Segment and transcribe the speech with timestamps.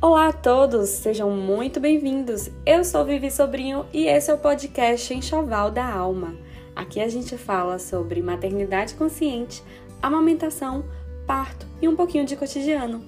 [0.00, 2.48] Olá a todos, sejam muito bem-vindos.
[2.64, 6.36] Eu sou Vivi Sobrinho e esse é o podcast Enxoval da Alma.
[6.76, 9.60] Aqui a gente fala sobre maternidade consciente,
[10.00, 10.84] amamentação,
[11.26, 13.04] parto e um pouquinho de cotidiano.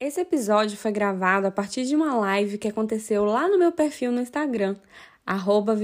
[0.00, 4.10] Esse episódio foi gravado a partir de uma live que aconteceu lá no meu perfil
[4.10, 4.74] no Instagram,
[5.26, 5.76] arroba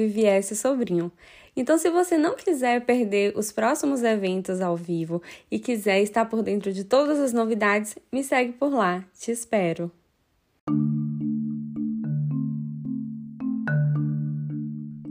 [0.42, 1.12] Sobrinho.
[1.58, 6.42] Então, se você não quiser perder os próximos eventos ao vivo e quiser estar por
[6.42, 9.02] dentro de todas as novidades, me segue por lá.
[9.18, 9.90] Te espero.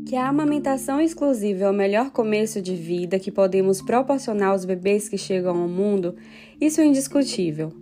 [0.07, 5.09] Que a amamentação exclusiva é o melhor começo de vida que podemos proporcionar aos bebês
[5.09, 6.15] que chegam ao mundo,
[6.61, 7.73] isso é indiscutível.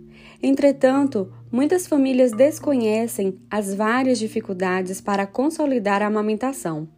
[0.42, 6.88] Entretanto, muitas famílias desconhecem as várias dificuldades para consolidar a amamentação.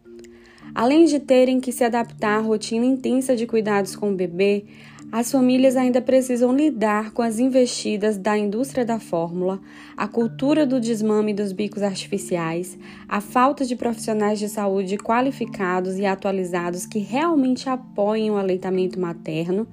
[0.77, 4.63] Além de terem que se adaptar à rotina intensa de cuidados com o bebê,
[5.11, 9.59] as famílias ainda precisam lidar com as investidas da indústria da fórmula,
[9.97, 12.77] a cultura do desmame dos bicos artificiais,
[13.09, 19.67] a falta de profissionais de saúde qualificados e atualizados que realmente apoiem o aleitamento materno,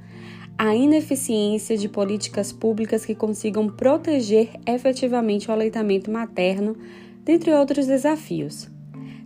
[0.56, 6.74] a ineficiência de políticas públicas que consigam proteger efetivamente o aleitamento materno,
[7.26, 8.72] dentre outros desafios.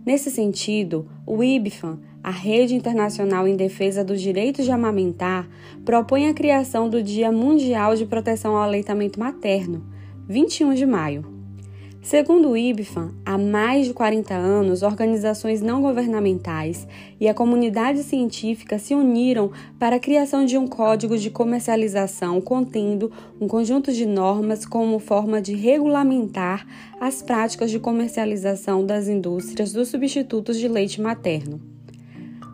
[0.09, 5.47] Nesse sentido, o IBFAM, a Rede Internacional em Defesa dos Direitos de Amamentar,
[5.85, 9.85] propõe a criação do Dia Mundial de Proteção ao Aleitamento Materno,
[10.27, 11.38] 21 de maio.
[12.09, 16.89] Segundo o IBFAM, há mais de 40 anos, organizações não governamentais
[17.21, 23.13] e a comunidade científica se uniram para a criação de um código de comercialização contendo
[23.39, 26.67] um conjunto de normas como forma de regulamentar
[26.99, 31.61] as práticas de comercialização das indústrias dos substitutos de leite materno.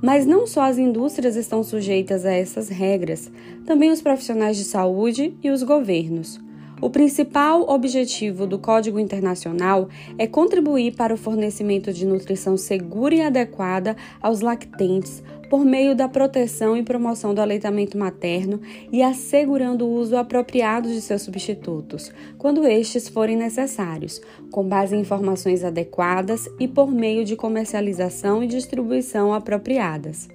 [0.02, 3.30] Mas não só as indústrias estão sujeitas a essas regras,
[3.64, 6.42] também os profissionais de saúde e os governos.
[6.80, 9.88] O principal objetivo do Código Internacional
[10.18, 16.08] é contribuir para o fornecimento de nutrição segura e adequada aos lactentes por meio da
[16.08, 18.60] proteção e promoção do aleitamento materno
[18.90, 25.00] e assegurando o uso apropriado de seus substitutos, quando estes forem necessários, com base em
[25.00, 30.28] informações adequadas e por meio de comercialização e distribuição apropriadas.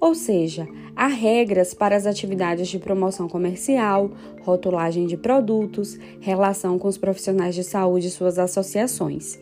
[0.00, 4.10] Ou seja, há regras para as atividades de promoção comercial,
[4.42, 9.38] rotulagem de produtos, relação com os profissionais de saúde e suas associações.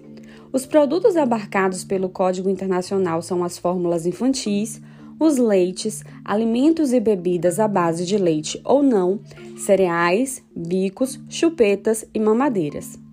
[0.53, 4.81] Os produtos abarcados pelo Código Internacional são as fórmulas infantis,
[5.19, 9.21] os leites, alimentos e bebidas à base de leite ou não,
[9.57, 13.04] cereais, bicos, chupetas e mamadeiras.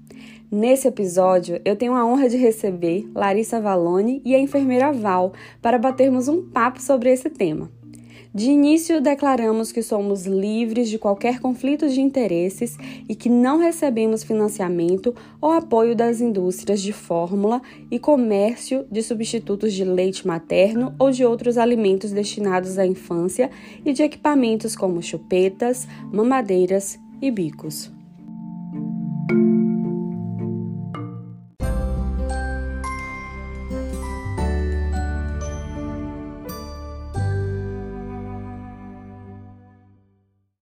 [0.52, 5.32] Nesse episódio, eu tenho a honra de receber Larissa Valone e a enfermeira Val
[5.62, 7.72] para batermos um papo sobre esse tema.
[8.36, 12.76] De início, declaramos que somos livres de qualquer conflito de interesses
[13.08, 19.72] e que não recebemos financiamento ou apoio das indústrias de fórmula e comércio de substitutos
[19.72, 23.50] de leite materno ou de outros alimentos destinados à infância
[23.86, 27.90] e de equipamentos como chupetas, mamadeiras e bicos.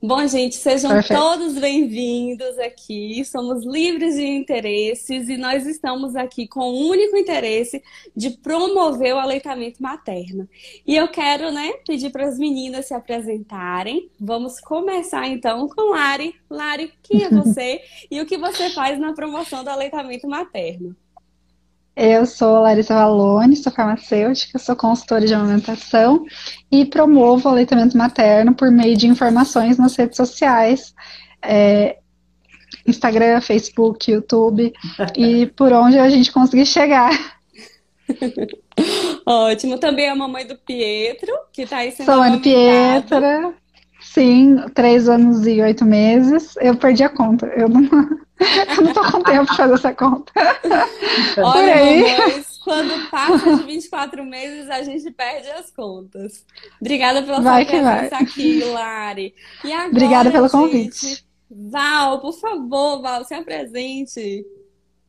[0.01, 3.25] Bom, gente, sejam todos bem-vindos aqui.
[3.25, 7.83] Somos livres de interesses e nós estamos aqui com o único interesse
[8.15, 10.49] de promover o aleitamento materno.
[10.87, 14.09] E eu quero, né, pedir para as meninas se apresentarem.
[14.21, 16.33] Vamos começar então com Lari.
[16.49, 20.95] Lari, quem é você e o que você faz na promoção do aleitamento materno?
[22.01, 26.25] Eu sou Larissa Valone, sou farmacêutica, sou consultora de amamentação
[26.71, 30.95] e promovo o aleitamento materno por meio de informações nas redes sociais,
[31.43, 31.99] é,
[32.87, 34.73] Instagram, Facebook, YouTube
[35.17, 37.11] e por onde a gente conseguir chegar.
[39.27, 39.77] Ótimo.
[39.77, 43.55] Também é a mamãe do Pietro, que está aí sendo Sou a Pietra.
[44.13, 46.57] Sim, três anos e oito meses.
[46.61, 47.47] Eu perdi a conta.
[47.47, 50.33] Eu não, eu não tô com tempo de fazer essa conta.
[51.37, 56.45] Olha, mamães, quando passa de 24 meses, a gente perde as contas.
[56.81, 58.23] Obrigada pela vai sua presença vai.
[58.23, 59.35] aqui, Lari.
[59.63, 61.25] E agora, Obrigada pelo gente, convite.
[61.51, 64.45] Val, por favor, Val, se apresente.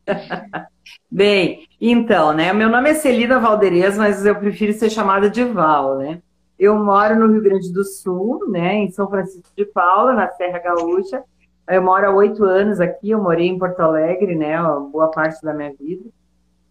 [1.09, 2.51] Bem, então, né?
[2.51, 6.21] Meu nome é Celina Valderez, mas eu prefiro ser chamada de Val, né?
[6.59, 10.59] Eu moro no Rio Grande do Sul, né, em São Francisco de Paula, na Serra
[10.59, 11.23] Gaúcha.
[11.67, 14.57] Eu moro há oito anos aqui, eu morei em Porto Alegre, né,
[14.91, 16.03] boa parte da minha vida.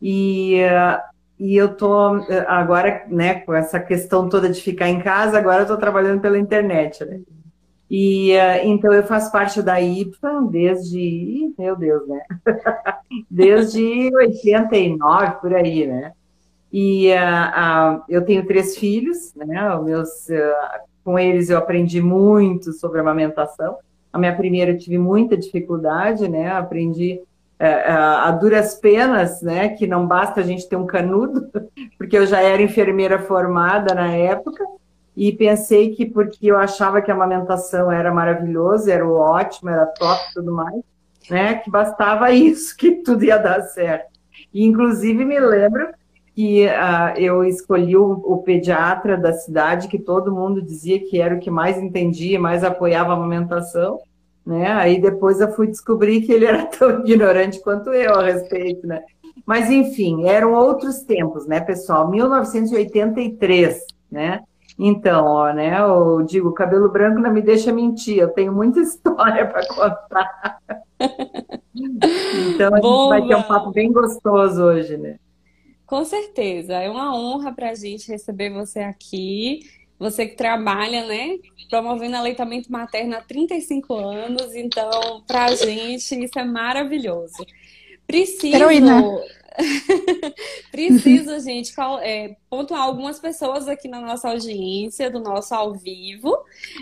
[0.03, 0.61] E,
[1.39, 5.67] e eu tô agora, né, com essa questão toda de ficar em casa, agora eu
[5.67, 7.21] tô trabalhando pela internet, né.
[7.91, 8.33] E
[8.65, 12.21] então eu faço parte da IPFA desde, meu Deus, né?
[13.31, 16.13] desde 89 por aí, né?
[16.73, 19.75] E uh, uh, eu tenho três filhos, né?
[19.75, 20.09] Os meus,
[21.05, 23.77] com eles eu aprendi muito sobre amamentação.
[24.13, 26.51] A minha primeira eu tive muita dificuldade, né?
[26.51, 27.21] Aprendi
[27.59, 29.71] a duras penas, né?
[29.71, 31.49] Que não basta a gente ter um canudo,
[31.99, 34.65] porque eu já era enfermeira formada na época
[35.19, 40.23] e pensei que porque eu achava que a amamentação era maravilhoso, era ótimo, era top
[40.33, 40.81] tudo mais,
[41.29, 44.17] né, que bastava isso, que tudo ia dar certo.
[44.55, 45.89] E, inclusive, me lembro
[46.39, 51.35] que uh, eu escolhi o, o, pediatra da cidade, que todo mundo dizia que era
[51.35, 53.99] o que mais entendia, mais apoiava a amamentação,
[54.47, 58.87] né, aí depois eu fui descobrir que ele era tão ignorante quanto eu a respeito,
[58.87, 59.03] né.
[59.45, 64.39] Mas, enfim, eram outros tempos, né, pessoal, 1983, né,
[64.79, 69.45] então, ó, né, eu digo, cabelo branco não me deixa mentir, eu tenho muita história
[69.45, 70.59] para contar.
[71.75, 73.17] então, a Boa.
[73.17, 75.17] gente vai ter um papo bem gostoso hoje, né?
[75.89, 79.61] Com certeza, é uma honra para a gente receber você aqui.
[79.99, 81.39] Você que trabalha, né,
[81.71, 87.45] promovendo aleitamento materno há 35 anos, então, para a gente, isso é maravilhoso.
[88.07, 88.55] Preciso.
[88.55, 89.03] Heroína.
[90.71, 96.37] Preciso, gente, é, pontuar algumas pessoas aqui na nossa audiência, do nosso ao vivo.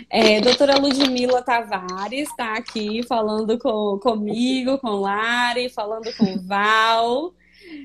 [0.09, 7.33] É, doutora Ludmila Tavares está aqui falando com, comigo, com Lari, falando com Val.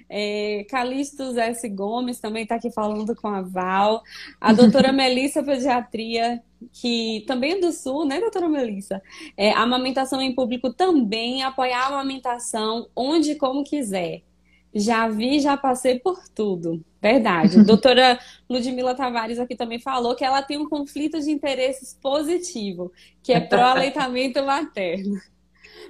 [0.08, 1.68] É, Calixto S.
[1.68, 4.02] Gomes também está aqui falando com a Val.
[4.40, 6.42] A doutora Melissa Pediatria,
[6.72, 9.02] que também é do Sul, né, doutora Melissa?
[9.36, 14.22] É, amamentação em público também, apoiar a amamentação onde e como quiser.
[14.74, 16.82] Já vi, já passei por tudo.
[17.00, 17.62] Verdade.
[17.66, 18.18] Doutora
[18.48, 22.90] Ludmila Tavares aqui também falou que ela tem um conflito de interesses positivo,
[23.22, 25.20] que é pró-aleitamento materno.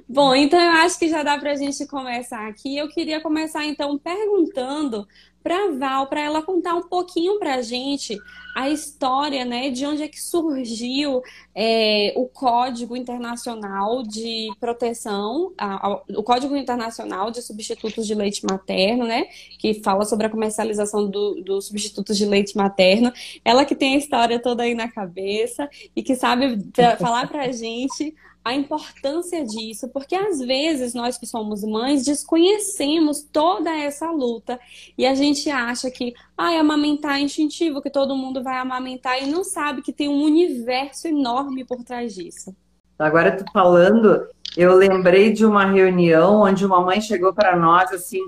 [0.09, 2.77] Bom, então eu acho que já dá para a gente começar aqui.
[2.77, 5.07] Eu queria começar então perguntando
[5.43, 8.17] para Val, para ela contar um pouquinho para a gente
[8.55, 11.23] a história, né, de onde é que surgiu
[11.55, 18.45] é, o Código Internacional de Proteção, a, a, o Código Internacional de Substitutos de Leite
[18.45, 19.25] Materno, né,
[19.59, 23.11] que fala sobre a comercialização dos do substitutos de leite materno.
[23.45, 26.59] Ela que tem a história toda aí na cabeça e que sabe
[26.99, 33.23] falar para a gente a importância disso, porque às vezes nós que somos mães desconhecemos
[33.23, 34.59] toda essa luta
[34.99, 39.27] e a gente acha que ah, amamentar é instintivo, que todo mundo vai amamentar e
[39.27, 42.55] não sabe que tem um universo enorme por trás disso.
[42.99, 48.21] Agora tu falando, eu lembrei de uma reunião onde uma mãe chegou para nós assim,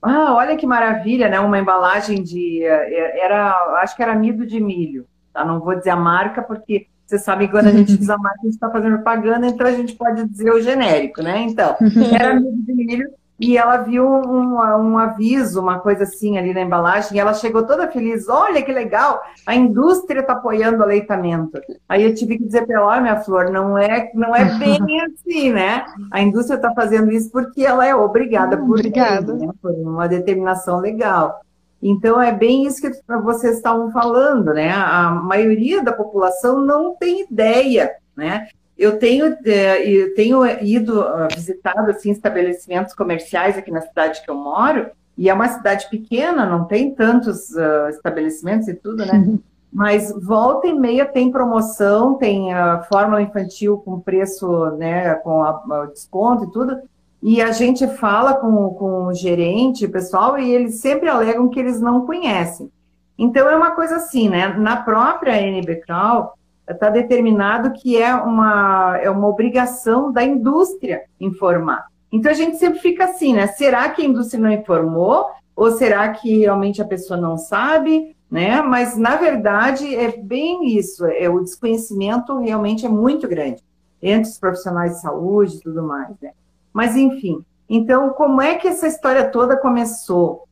[0.00, 1.40] ah, olha que maravilha, né?
[1.40, 5.44] Uma embalagem de eh, era, acho que era amido de milho, tá?
[5.44, 8.40] Não vou dizer a marca porque você sabe que quando a gente diz a marca,
[8.40, 11.40] a gente está fazendo propaganda, então a gente pode dizer o genérico, né?
[11.40, 11.74] Então,
[12.12, 13.10] era amido de milho
[13.40, 17.62] e ela viu um, um, aviso, uma coisa assim ali na embalagem, e ela chegou
[17.62, 21.58] toda feliz, olha que legal, a indústria está apoiando o aleitamento.
[21.88, 25.52] Aí eu tive que dizer para ela, minha flor, não é, não é bem assim,
[25.52, 25.86] né?
[26.10, 29.32] A indústria está fazendo isso porque ela é obrigada por, Obrigada.
[29.32, 29.48] né?
[29.62, 31.40] por uma determinação legal.
[31.82, 32.90] Então, é bem isso que
[33.22, 34.70] vocês estavam falando, né?
[34.70, 38.48] A maioria da população não tem ideia, né?
[38.76, 44.30] Eu tenho, é, eu tenho ido, ah, visitado, assim, estabelecimentos comerciais aqui na cidade que
[44.30, 49.14] eu moro, e é uma cidade pequena, não tem tantos uh, estabelecimentos e tudo, né?
[49.14, 49.40] Uhum.
[49.72, 55.50] Mas volta e meia tem promoção, tem a fórmula infantil com preço, né, com a,
[55.50, 56.78] a desconto e tudo,
[57.22, 61.80] e a gente fala com, com o gerente, pessoal, e eles sempre alegam que eles
[61.80, 62.70] não conhecem.
[63.18, 64.48] Então, é uma coisa assim, né?
[64.56, 65.82] Na própria NB
[66.68, 71.86] está determinado que é uma, é uma obrigação da indústria informar.
[72.12, 73.48] Então, a gente sempre fica assim, né?
[73.48, 75.26] Será que a indústria não informou?
[75.56, 78.16] Ou será que realmente a pessoa não sabe?
[78.30, 78.62] Né?
[78.62, 81.04] Mas, na verdade, é bem isso.
[81.04, 83.60] É, o desconhecimento realmente é muito grande
[84.00, 86.30] entre os profissionais de saúde e tudo mais, né?
[86.78, 87.44] Mas, enfim.
[87.68, 90.44] Então, como é que essa história toda começou?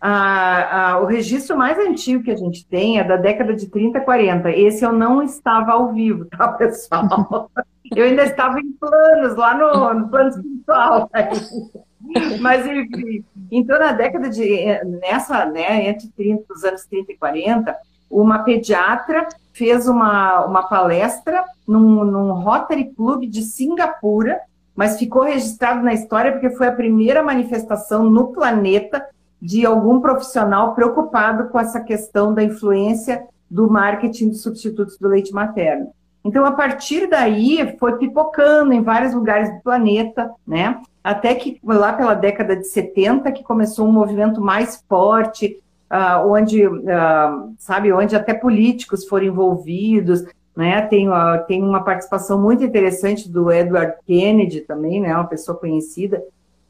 [0.00, 4.00] Ah, ah, o registro mais antigo que a gente tem é da década de 30,
[4.00, 4.50] 40.
[4.50, 7.50] Esse eu não estava ao vivo, tá, pessoal?
[7.94, 11.10] Eu ainda estava em planos, lá no, no plano espiritual.
[12.40, 13.22] Mas, enfim.
[13.50, 14.64] Então, na década de.
[15.02, 17.76] Nessa, né, entre 30, os anos 30 e 40,
[18.10, 24.40] uma pediatra fez uma, uma palestra num, num Rotary Club de Singapura,
[24.74, 29.06] mas ficou registrado na história porque foi a primeira manifestação no planeta
[29.40, 35.32] de algum profissional preocupado com essa questão da influência do marketing de substitutos do leite
[35.32, 35.90] materno.
[36.24, 40.80] Então, a partir daí, foi pipocando em vários lugares do planeta, né?
[41.02, 45.60] Até que lá pela década de 70 que começou um movimento mais forte,
[45.92, 50.24] uh, onde, uh, sabe, onde até políticos foram envolvidos,
[50.56, 50.82] né?
[50.82, 51.08] Tem,
[51.46, 55.14] tem uma participação muito interessante do Edward Kennedy também, né?
[55.14, 56.22] Uma pessoa conhecida,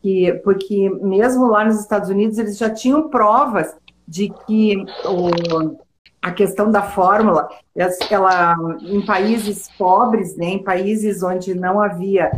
[0.03, 3.75] que, porque mesmo lá nos Estados Unidos eles já tinham provas
[4.07, 5.76] de que o,
[6.21, 7.49] a questão da fórmula,
[8.11, 12.31] ela, em países pobres, né, em países onde não havia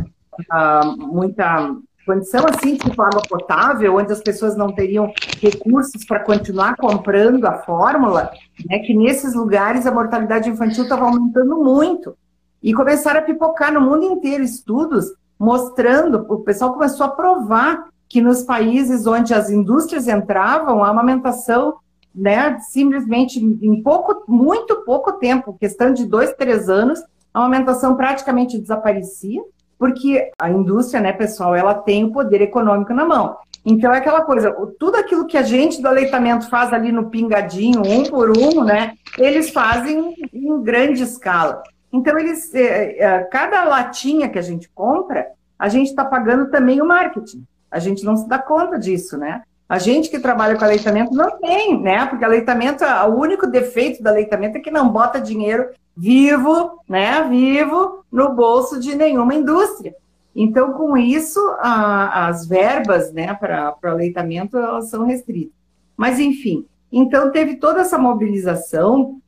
[0.51, 1.73] uh, muita
[2.07, 7.59] condição assim, tipo água potável, onde as pessoas não teriam recursos para continuar comprando a
[7.59, 8.31] fórmula,
[8.65, 12.17] né, que nesses lugares a mortalidade infantil estava aumentando muito.
[12.63, 18.21] E começaram a pipocar no mundo inteiro estudos mostrando, o pessoal começou a provar que
[18.21, 21.75] nos países onde as indústrias entravam, a amamentação,
[22.15, 26.99] né, simplesmente em pouco, muito pouco tempo, questão de dois, três anos,
[27.33, 29.43] a amamentação praticamente desaparecia,
[29.77, 33.37] porque a indústria, né, pessoal, ela tem o poder econômico na mão.
[33.65, 37.81] Então é aquela coisa, tudo aquilo que a gente do aleitamento faz ali no pingadinho,
[37.81, 41.61] um por um, né, eles fazem em grande escala.
[41.91, 46.81] Então eles, é, é, cada latinha que a gente compra, a gente está pagando também
[46.81, 47.43] o marketing.
[47.69, 49.41] A gente não se dá conta disso, né?
[49.69, 52.05] A gente que trabalha com aleitamento não tem, né?
[52.05, 57.23] Porque aleitamento, o único defeito do aleitamento é que não bota dinheiro vivo, né?
[57.23, 59.93] Vivo no bolso de nenhuma indústria.
[60.33, 65.51] Então, com isso, a, as verbas, né, para o aleitamento, elas são restritas.
[65.97, 69.19] Mas, enfim, então teve toda essa mobilização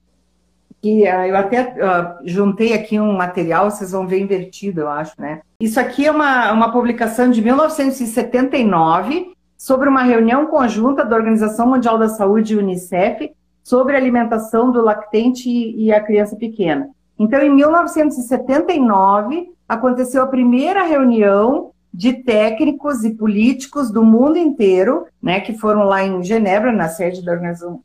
[0.79, 5.19] que uh, eu até uh, juntei aqui um material, vocês vão ver invertido, eu acho,
[5.19, 5.41] né?
[5.59, 11.97] Isso aqui é uma, uma publicação de 1979 sobre uma reunião conjunta da Organização Mundial
[11.97, 16.89] da Saúde e Unicef sobre alimentação do lactente e a criança pequena.
[17.19, 25.41] Então, em 1979, aconteceu a primeira reunião de técnicos e políticos do mundo inteiro, né,
[25.41, 27.33] que foram lá em Genebra, na sede da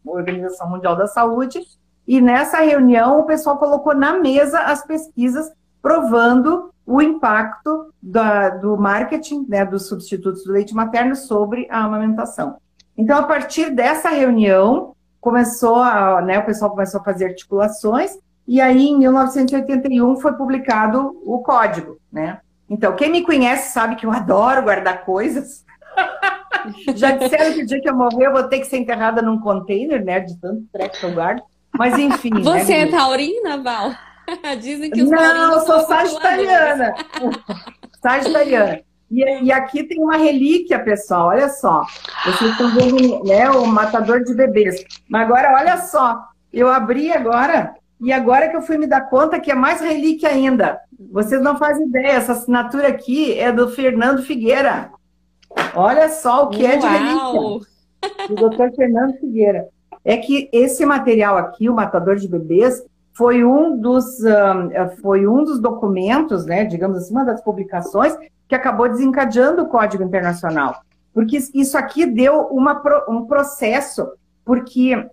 [0.04, 1.60] Organização Mundial da Saúde,
[2.06, 5.50] e nessa reunião, o pessoal colocou na mesa as pesquisas
[5.84, 12.56] provando o impacto da, do marketing, né, dos substitutos do leite materno sobre a amamentação.
[12.96, 18.12] Então, a partir dessa reunião, começou a, né, o pessoal começou a fazer articulações,
[18.48, 22.40] e aí, em 1981, foi publicado o código, né?
[22.68, 25.64] Então, quem me conhece sabe que eu adoro guardar coisas.
[26.96, 29.38] Já disseram que o dia que eu morrer eu vou ter que ser enterrada num
[29.38, 30.20] container, né?
[30.20, 31.42] De tanto treco que eu guardo.
[31.72, 32.30] Mas enfim.
[32.30, 33.92] Né, Você né, é taurina, Val?
[34.60, 36.94] Dizem que os Não, eu sou sagitariana.
[38.02, 38.80] sagitariana.
[39.10, 41.84] E, e, aqui tem uma relíquia, pessoal, olha só.
[42.24, 44.84] Vocês estão vendo né, o matador de bebês.
[45.08, 46.20] Mas agora, olha só,
[46.52, 50.30] eu abri agora, e agora que eu fui me dar conta que é mais relíquia
[50.30, 50.80] ainda.
[51.12, 54.90] Vocês não fazem ideia, essa assinatura aqui é do Fernando Figueira.
[55.74, 56.72] Olha só o que Uau.
[56.72, 57.74] é de relíquia.
[58.28, 59.68] Do doutor Fernando Figueira
[60.04, 62.82] é que esse material aqui, o matador de bebês,
[63.14, 64.04] foi um dos,
[65.00, 68.16] foi um dos documentos, né, digamos assim, uma das publicações
[68.48, 70.82] que acabou desencadeando o Código Internacional.
[71.12, 74.12] Porque isso aqui deu uma, um processo,
[74.44, 75.08] porque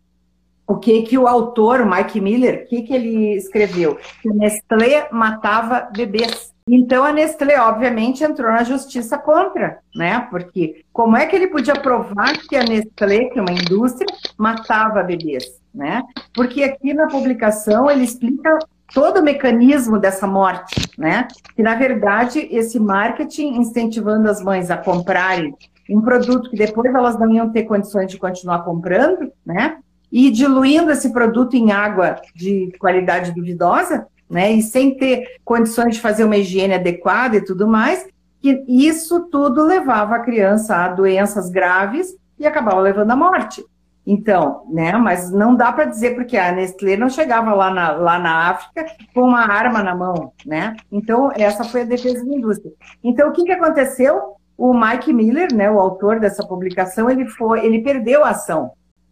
[0.68, 3.98] o que que o autor, Mike Miller, o que, que ele escreveu?
[4.22, 6.52] Que Nestlé matava bebês.
[6.68, 10.28] Então a Nestlé, obviamente, entrou na justiça contra, né?
[10.32, 15.04] Porque como é que ele podia provar que a Nestlé, que é uma indústria, matava
[15.04, 16.04] bebês, né?
[16.34, 18.58] Porque aqui na publicação ele explica
[18.94, 21.28] todo o mecanismo dessa morte, né?
[21.56, 25.56] Que na verdade esse marketing incentivando as mães a comprarem
[25.90, 29.78] um produto que depois elas não iam ter condições de continuar comprando, né?
[30.12, 34.52] E diluindo esse produto em água de qualidade duvidosa, né?
[34.52, 38.06] E sem ter condições de fazer uma higiene adequada e tudo mais,
[38.42, 43.64] que isso tudo levava a criança a doenças graves e acabava levando à morte.
[44.06, 48.20] Então, né, mas não dá para dizer porque a Nestlé não chegava lá na, lá
[48.20, 50.76] na África com uma arma na mão, né?
[50.92, 52.74] Então, essa foi a defesa da indústria.
[53.04, 54.36] Então, o que, que aconteceu?
[54.58, 58.72] O Mike Miller, né, o autor dessa publicação, ele foi, ele perdeu a ação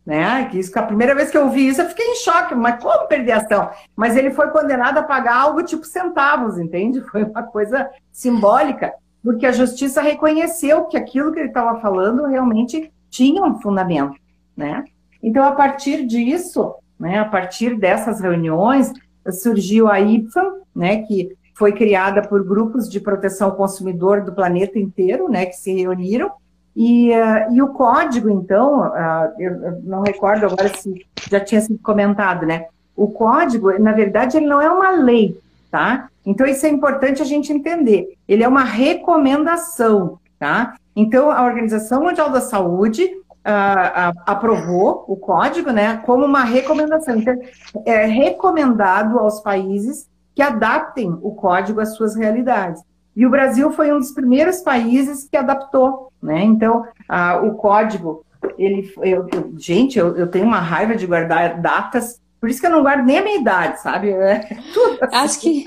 [0.09, 0.45] né?
[0.45, 3.07] Que isso, a primeira vez que eu vi isso, eu fiquei em choque, mas como
[3.07, 3.69] perder ação?
[3.95, 6.99] Mas ele foi condenado a pagar algo tipo centavos, entende?
[7.11, 8.91] Foi uma coisa simbólica,
[9.23, 14.15] porque a justiça reconheceu que aquilo que ele estava falando realmente tinha um fundamento,
[14.59, 14.83] né?
[15.23, 18.93] Então, a partir disso, né, a partir dessas reuniões,
[19.31, 24.77] surgiu a IPFA, né, que foi criada por grupos de proteção ao consumidor do planeta
[24.77, 26.31] inteiro, né, que se reuniram
[26.75, 31.77] e, uh, e o código, então, uh, eu não recordo agora se já tinha sido
[31.79, 32.67] comentado, né?
[32.95, 35.37] O código, na verdade, ele não é uma lei,
[35.69, 36.07] tá?
[36.25, 38.15] Então isso é importante a gente entender.
[38.27, 40.75] Ele é uma recomendação, tá?
[40.95, 43.09] Então a Organização Mundial da Saúde
[43.45, 47.15] uh, uh, aprovou o código, né, como uma recomendação.
[47.15, 47.35] Então
[47.85, 52.81] é recomendado aos países que adaptem o código às suas realidades.
[53.15, 56.43] E o Brasil foi um dos primeiros países que adaptou, né?
[56.43, 58.25] Então uh, o código
[58.57, 62.67] ele, eu, eu, gente, eu, eu tenho uma raiva de guardar datas por isso que
[62.67, 64.11] eu não guardo nem a minha idade, sabe?
[64.11, 64.47] É
[65.01, 65.17] assim.
[65.17, 65.63] Acho que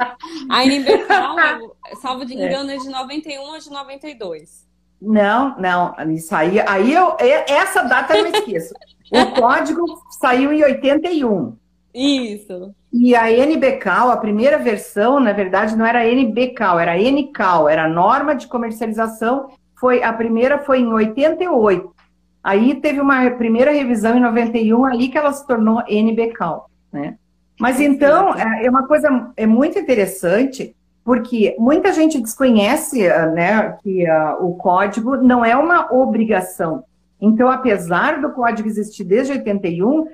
[0.51, 1.07] a NB
[2.01, 2.47] salvo de é.
[2.47, 2.77] engano, é.
[2.77, 4.67] é de 91 ou de 92.
[5.05, 8.73] Não, não, isso aí, aí eu, essa data eu não esqueço.
[9.11, 9.85] o código
[10.21, 11.57] saiu em 81.
[11.93, 12.73] Isso.
[12.93, 18.35] E a NBCAL, a primeira versão, na verdade, não era NBCAL, era NCAL, era norma
[18.35, 19.49] de comercialização.
[19.79, 21.93] Foi a primeira foi em 88.
[22.45, 27.17] Aí teve uma primeira revisão em 91, ali que ela se tornou NBCAL, né?
[27.61, 34.05] Mas então, é, é uma coisa é muito interessante, porque muita gente desconhece né, que
[34.09, 36.85] uh, o código não é uma obrigação.
[37.21, 40.09] Então, apesar do código existir desde 81, uh,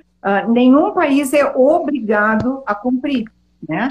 [0.48, 3.24] nenhum país é obrigado a cumprir,
[3.66, 3.88] né?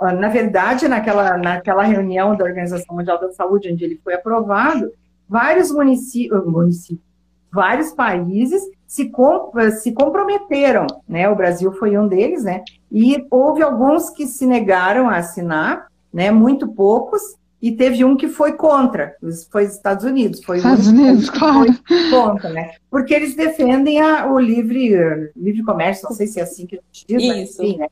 [0.00, 4.90] Uh, na verdade, naquela, naquela reunião da Organização Mundial da Saúde, onde ele foi aprovado,
[5.28, 7.14] vários municípios, municípios
[7.54, 11.28] vários países se, com, se comprometeram, né?
[11.28, 12.62] O Brasil foi um deles, né?
[12.90, 16.30] E houve alguns que se negaram a assinar, né?
[16.30, 17.20] Muito poucos,
[17.60, 19.16] e teve um que foi contra,
[19.50, 21.66] foi Estados Unidos, foi Estados Unidos, claro.
[22.10, 22.72] contra, né?
[22.90, 26.80] Porque eles defendem a, o livre, livre comércio, não sei se é assim que a
[26.92, 27.28] gente diz, Isso.
[27.28, 27.88] mas enfim, né?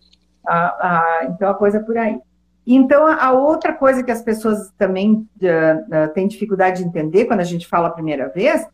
[0.47, 2.19] A, a, então a coisa é por aí.
[2.67, 7.41] Então, a outra coisa que as pessoas também uh, uh, têm dificuldade de entender quando
[7.41, 8.67] a gente fala a primeira vez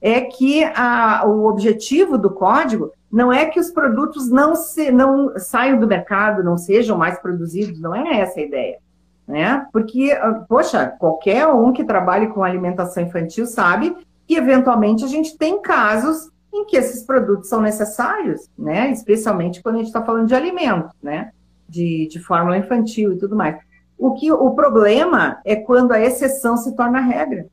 [0.00, 5.32] é que a, o objetivo do código não é que os produtos não, se, não
[5.38, 8.83] saiam do mercado, não sejam mais produzidos, não é essa a ideia.
[9.26, 9.66] Né?
[9.72, 15.36] Porque, ah, poxa, qualquer um que trabalhe com alimentação infantil sabe que, eventualmente, a gente
[15.38, 18.90] tem casos em que esses produtos são necessários, né?
[18.90, 21.30] Especialmente quando a gente está falando de alimento, né?
[21.68, 23.58] De, de fórmula infantil e tudo mais.
[23.98, 27.46] O que o problema é quando a exceção se torna regra,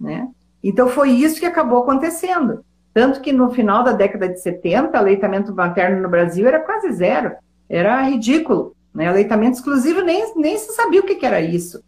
[0.00, 0.28] né?
[0.62, 2.64] Então foi isso que acabou acontecendo.
[2.92, 7.36] Tanto que no final da década de 70, aleitamento materno no Brasil era quase zero.
[7.68, 8.74] Era ridículo.
[8.94, 9.08] Né?
[9.08, 11.82] Aleitamento exclusivo nem, nem se sabia o que, que era isso.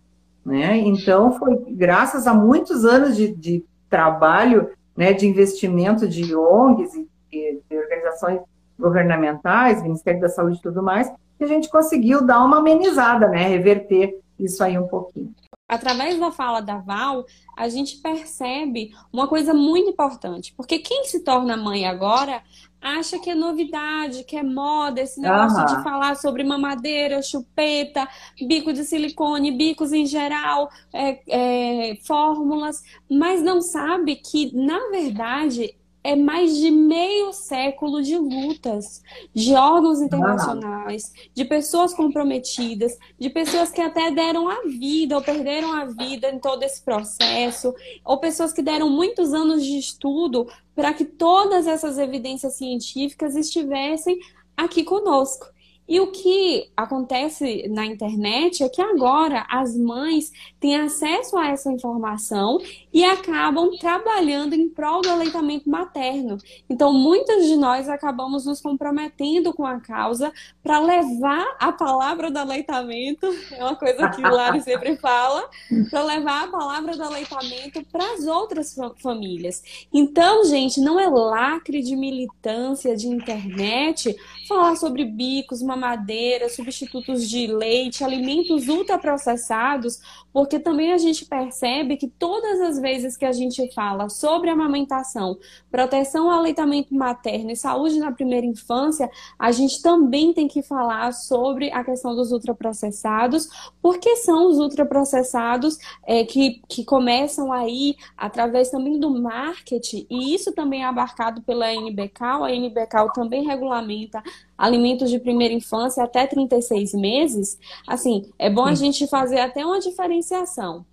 [0.44, 0.76] Né?
[0.78, 7.08] Então foi graças a muitos anos de, de trabalho, né, de investimento de ONGs e
[7.30, 8.40] de, de organizações
[8.78, 13.48] governamentais, Ministério da Saúde e tudo mais, que a gente conseguiu dar uma amenizada, né,
[13.48, 15.34] reverter isso aí um pouquinho
[15.70, 17.24] através da fala da Val,
[17.56, 22.42] a gente percebe uma coisa muito importante, porque quem se torna mãe agora
[22.80, 28.08] acha que é novidade, que é moda, esse negócio de falar sobre mamadeira, chupeta,
[28.46, 35.74] bico de silicone, bicos em geral, é, é, fórmulas, mas não sabe que, na verdade,
[36.02, 39.02] é mais de meio século de lutas
[39.34, 45.72] de órgãos internacionais, de pessoas comprometidas, de pessoas que até deram a vida ou perderam
[45.72, 50.94] a vida em todo esse processo, ou pessoas que deram muitos anos de estudo para
[50.94, 54.18] que todas essas evidências científicas estivessem
[54.56, 55.46] aqui conosco.
[55.90, 61.72] E o que acontece na internet é que agora as mães têm acesso a essa
[61.72, 62.60] informação
[62.92, 66.38] e acabam trabalhando em prol do aleitamento materno.
[66.68, 72.38] Então, muitas de nós acabamos nos comprometendo com a causa para levar a palavra do
[72.38, 75.42] aleitamento, é uma coisa que o Lari sempre fala,
[75.90, 79.60] para levar a palavra do aleitamento para as outras famílias.
[79.92, 84.14] Então, gente, não é lacre de militância de internet
[84.48, 89.98] falar sobre bicos, mamadeira, substitutos de leite, alimentos ultraprocessados,
[90.32, 95.38] porque também a gente percebe que todas as vezes que a gente fala sobre amamentação,
[95.70, 101.12] proteção ao aleitamento materno e saúde na primeira infância, a gente também tem que falar
[101.12, 103.48] sobre a questão dos ultraprocessados,
[103.80, 110.52] porque são os ultraprocessados é, que, que começam aí através também do marketing, e isso
[110.52, 114.22] também é abarcado pela NBCAL, a NBCAL também regulamenta
[114.60, 119.80] alimentos de primeira infância até 36 meses, assim, é bom a gente fazer até uma
[119.80, 120.84] diferenciação.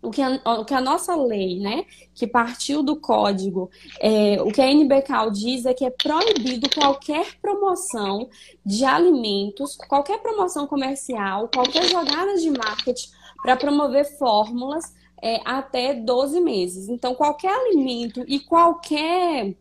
[0.00, 1.84] O que, a, o que a nossa lei, né,
[2.14, 7.26] que partiu do código, é, o que a NBCAL diz é que é proibido qualquer
[7.40, 8.28] promoção
[8.64, 13.10] de alimentos, qualquer promoção comercial, qualquer jogada de marketing
[13.42, 16.88] para promover fórmulas é, até 12 meses.
[16.88, 19.54] Então, qualquer alimento e qualquer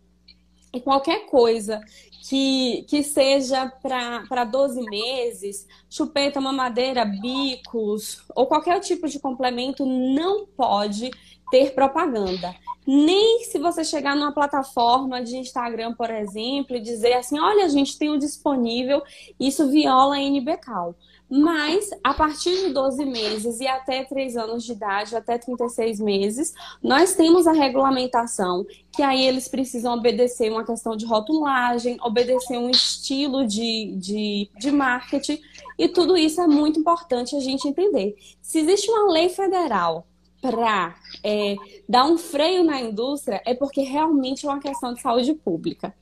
[0.73, 1.81] e qualquer coisa
[2.21, 10.45] que, que seja para 12 meses, chupeta, mamadeira, bicos ou qualquer tipo de complemento não
[10.45, 11.09] pode
[11.49, 12.55] ter propaganda.
[12.85, 17.69] Nem se você chegar numa plataforma de Instagram, por exemplo, e dizer assim: olha, a
[17.69, 19.01] gente tem o disponível,
[19.39, 20.95] isso viola a NBCal.
[21.31, 26.53] Mas a partir de 12 meses e até 3 anos de idade, até 36 meses,
[26.83, 32.69] nós temos a regulamentação, que aí eles precisam obedecer uma questão de rotulagem, obedecer um
[32.69, 35.39] estilo de, de, de marketing,
[35.79, 38.13] e tudo isso é muito importante a gente entender.
[38.41, 40.05] Se existe uma lei federal
[40.41, 41.55] para é,
[41.87, 45.95] dar um freio na indústria, é porque realmente é uma questão de saúde pública.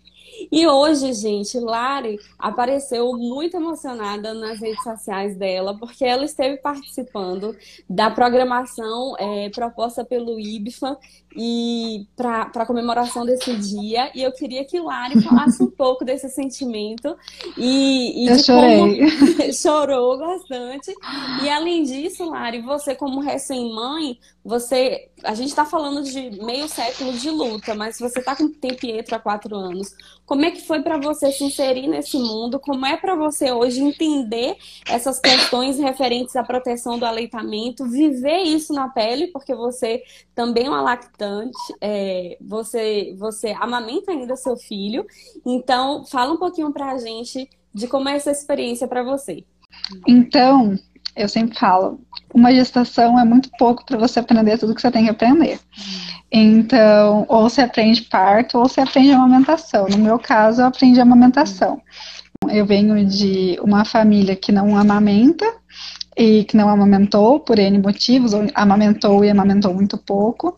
[0.52, 7.56] E hoje, gente, Lari apareceu muito emocionada nas redes sociais dela, porque ela esteve participando
[7.90, 10.98] da programação é, proposta pelo IBFA
[11.36, 14.12] e para a comemoração desse dia.
[14.16, 17.16] E eu queria que Lari falasse um pouco desse sentimento
[17.58, 19.12] e, e eu chorei.
[19.12, 20.94] como chorou bastante.
[21.44, 27.14] E além disso, Lari, você como recém-mãe, você a gente está falando de meio século
[27.14, 29.94] de luta, mas você está com tem Pietro há quatro anos.
[30.30, 32.60] Como é que foi para você se inserir nesse mundo?
[32.60, 34.56] Como é para você hoje entender
[34.88, 40.04] essas questões referentes à proteção do aleitamento, viver isso na pele, porque você
[40.36, 45.04] também é uma lactante, é, você você amamenta ainda seu filho.
[45.44, 49.44] Então, fala um pouquinho para a gente de como é essa experiência para você.
[50.08, 50.78] Então,
[51.16, 52.00] eu sempre falo,
[52.34, 55.60] uma gestação é muito pouco para você aprender tudo que você tem que aprender.
[56.32, 59.88] Então, ou você aprende parto, ou você aprende amamentação.
[59.90, 61.82] No meu caso, eu aprendi amamentação.
[62.50, 65.46] Eu venho de uma família que não amamenta
[66.16, 70.58] e que não amamentou por N motivos, ou amamentou e amamentou muito pouco,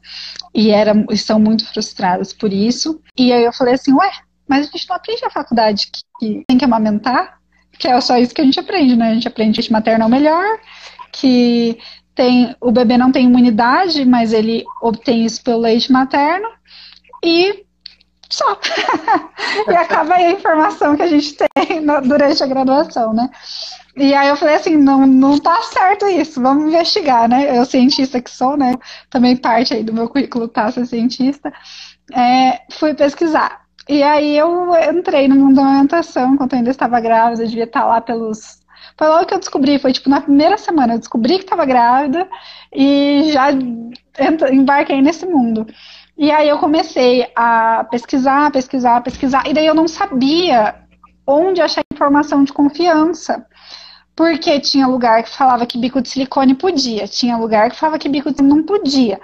[0.53, 2.99] e era, estão muito frustradas por isso.
[3.17, 4.12] E aí eu falei assim, ué,
[4.47, 5.88] mas a gente não aprende na faculdade
[6.19, 7.39] que tem que amamentar?
[7.77, 9.12] Que é só isso que a gente aprende, né?
[9.12, 10.60] A gente aprende que maternal melhor,
[11.12, 11.78] que
[12.15, 16.47] tem, o bebê não tem imunidade, mas ele obtém isso pelo leite materno,
[17.24, 17.65] e
[18.30, 18.58] só.
[19.69, 23.30] e acaba aí a informação que a gente tem no, durante a graduação, né?
[23.95, 27.58] E aí eu falei assim, não, não tá certo isso, vamos investigar, né?
[27.58, 28.76] Eu cientista que sou, né?
[29.10, 31.52] Também parte aí do meu currículo tá ser cientista.
[32.13, 33.62] É, fui pesquisar.
[33.89, 37.65] E aí eu entrei no mundo da amamentação, enquanto eu ainda estava grávida, eu devia
[37.65, 38.61] estar lá pelos
[39.01, 42.29] foi logo que eu descobri, foi tipo na primeira semana, eu descobri que estava grávida
[42.71, 43.47] e já
[44.51, 45.65] embarquei nesse mundo.
[46.15, 50.75] E aí eu comecei a pesquisar, pesquisar, pesquisar, e daí eu não sabia
[51.25, 53.43] onde achar informação de confiança.
[54.15, 58.07] Porque tinha lugar que falava que bico de silicone podia, tinha lugar que falava que
[58.07, 59.19] bico de não podia.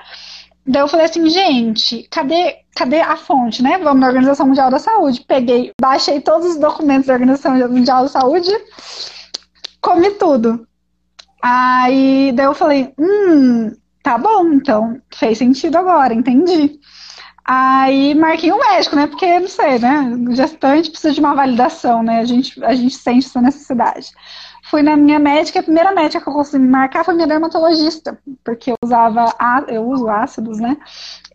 [0.65, 3.77] Daí eu falei assim, gente, cadê, cadê a fonte, né?
[3.77, 5.23] Vamos na Organização Mundial da Saúde.
[5.27, 8.49] Peguei, baixei todos os documentos da Organização Mundial da Saúde,
[9.87, 10.67] comi tudo.
[11.41, 13.71] Aí daí eu falei, hum,
[14.03, 16.79] tá bom, então fez sentido agora, entendi.
[17.45, 19.07] Aí marquei um médico, né?
[19.07, 20.11] Porque, não sei, né?
[20.35, 22.19] Gestante precisa de uma validação, né?
[22.19, 24.09] A gente, a gente sente essa necessidade.
[24.69, 28.71] Fui na minha médica, a primeira médica que eu consegui marcar foi minha dermatologista, porque
[28.71, 29.33] eu usava,
[29.69, 30.75] eu uso ácidos, né?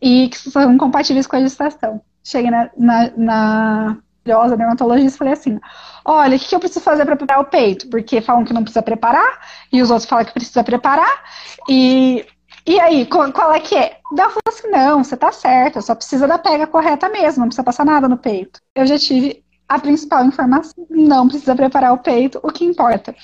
[0.03, 2.03] E que são compatíveis com a gestação.
[2.23, 5.61] Cheguei na, na, na dermatologista e falei assim:
[6.05, 7.89] olha, o que eu preciso fazer para preparar o peito?
[7.89, 9.41] Porque falam que não precisa preparar,
[9.73, 11.23] e os outros falam que precisa preparar,
[11.69, 12.25] e,
[12.67, 13.99] e aí, qual, qual é que é?
[14.15, 17.65] Daí falou assim, não, você tá certa, só precisa da pega correta mesmo, não precisa
[17.65, 18.61] passar nada no peito.
[18.75, 23.15] Eu já tive a principal informação, não precisa preparar o peito, o que importa.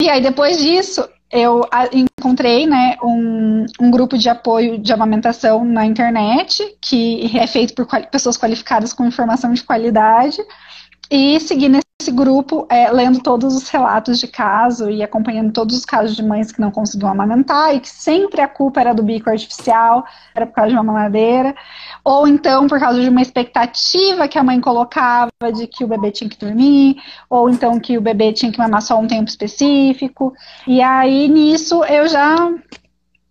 [0.00, 1.62] E aí, depois disso, eu
[1.92, 7.86] encontrei né, um, um, grupo de apoio de amamentação na internet, que é feito por
[8.10, 10.38] pessoas qualificadas com informação de qualidade,
[11.10, 15.84] e segui nesse grupo, é, lendo todos os relatos de caso e acompanhando todos os
[15.84, 19.30] casos de mães que não conseguiam amamentar e que sempre a culpa era do bico
[19.30, 21.54] artificial, era por causa de uma mamadeira,
[22.04, 26.10] ou então por causa de uma expectativa que a mãe colocava de que o bebê
[26.10, 26.96] tinha que dormir,
[27.30, 30.34] ou então que o bebê tinha que mamar só um tempo específico.
[30.66, 32.52] E aí nisso eu já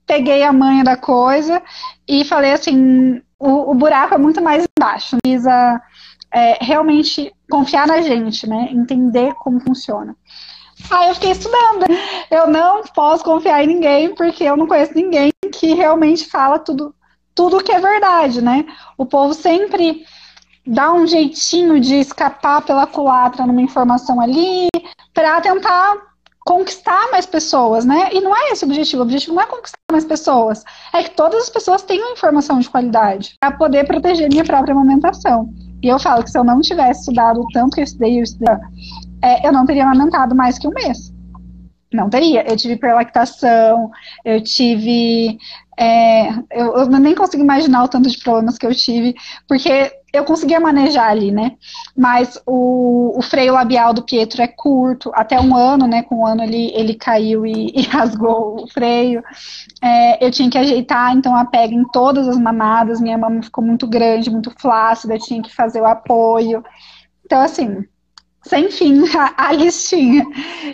[0.08, 1.62] peguei a manha da coisa
[2.08, 5.18] e falei assim: o, o buraco é muito mais embaixo.
[5.22, 5.82] Precisa
[6.36, 8.68] é, realmente confiar na gente, né?
[8.70, 10.14] Entender como funciona.
[10.92, 11.86] Aí eu fiquei estudando.
[12.30, 16.94] Eu não posso confiar em ninguém porque eu não conheço ninguém que realmente fala tudo
[17.34, 18.66] tudo que é verdade, né?
[18.98, 20.06] O povo sempre
[20.66, 24.68] dá um jeitinho de escapar pela culatra numa informação ali
[25.14, 25.98] para tentar
[26.46, 28.10] conquistar mais pessoas, né?
[28.14, 29.02] E não é esse o objetivo.
[29.02, 32.70] O objetivo não é conquistar mais pessoas, é que todas as pessoas tenham informação de
[32.70, 35.50] qualidade para poder proteger minha própria amamentação.
[35.86, 38.56] E eu falo que se eu não tivesse estudado tanto que eu estudei, eu, estudei,
[39.22, 41.14] é, eu não teria amamentado mais que um mês.
[41.94, 42.44] Não teria.
[42.50, 43.92] Eu tive hiperlactação,
[44.26, 45.38] eu tive.
[45.78, 49.14] É, eu, eu, nem consigo imaginar o tanto de problemas que eu tive,
[49.48, 51.54] porque eu conseguia manejar ali, né?
[51.96, 56.04] Mas o, o freio labial do Pietro é curto, até um ano, né?
[56.04, 59.24] Com um ano ele, ele caiu e, e rasgou o freio.
[59.82, 63.02] É, eu tinha que ajeitar, então, a pega em todas as mamadas.
[63.02, 66.64] Minha mama ficou muito grande, muito flácida, eu tinha que fazer o apoio.
[67.26, 67.86] Então, assim,
[68.48, 70.26] sem fim a, a, listinha.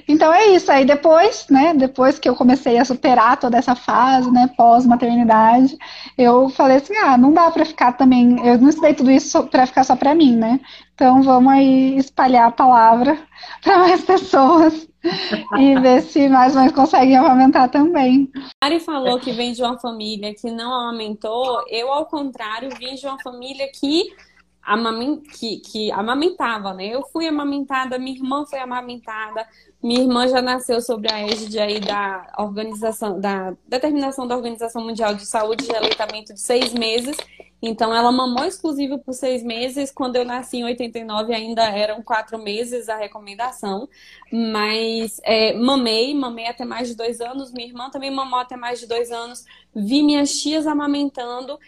[0.07, 0.71] Então é isso.
[0.71, 5.77] Aí depois, né, depois que eu comecei a superar toda essa fase, né, pós-maternidade,
[6.17, 9.65] eu falei assim, ah, não dá para ficar também, eu não estudei tudo isso para
[9.65, 10.59] ficar só para mim, né?
[10.93, 13.17] Então vamos aí espalhar a palavra
[13.63, 14.87] para mais pessoas
[15.57, 18.29] e ver se mais mães conseguem amamentar também.
[18.61, 23.05] Ari falou que vem de uma família que não amamentou, eu ao contrário vim de
[23.07, 24.13] uma família que
[24.61, 26.87] amament, que, que amamentava, né?
[26.87, 29.45] Eu fui amamentada, minha irmã foi amamentada,
[29.81, 35.15] minha irmã já nasceu sobre a égide aí da organização, da determinação da Organização Mundial
[35.15, 37.17] de Saúde de aleitamento de seis meses.
[37.63, 39.91] Então, ela mamou exclusivo por seis meses.
[39.91, 43.87] Quando eu nasci em 89, ainda eram quatro meses a recomendação.
[44.31, 47.51] Mas é, mamei, mamei até mais de dois anos.
[47.51, 49.45] Minha irmã também mamou até mais de dois anos.
[49.75, 51.59] Vi minhas tias amamentando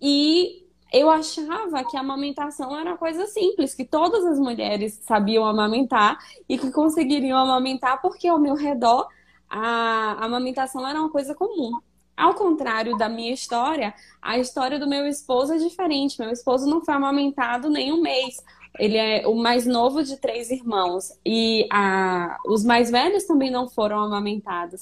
[0.00, 5.44] e eu achava que a amamentação era uma coisa simples, que todas as mulheres sabiam
[5.44, 9.08] amamentar e que conseguiriam amamentar porque ao meu redor
[9.48, 11.78] a amamentação era uma coisa comum.
[12.16, 16.20] Ao contrário da minha história, a história do meu esposo é diferente.
[16.20, 18.36] Meu esposo não foi amamentado nem um mês.
[18.78, 23.68] Ele é o mais novo de três irmãos e a, os mais velhos também não
[23.68, 24.80] foram amamentados.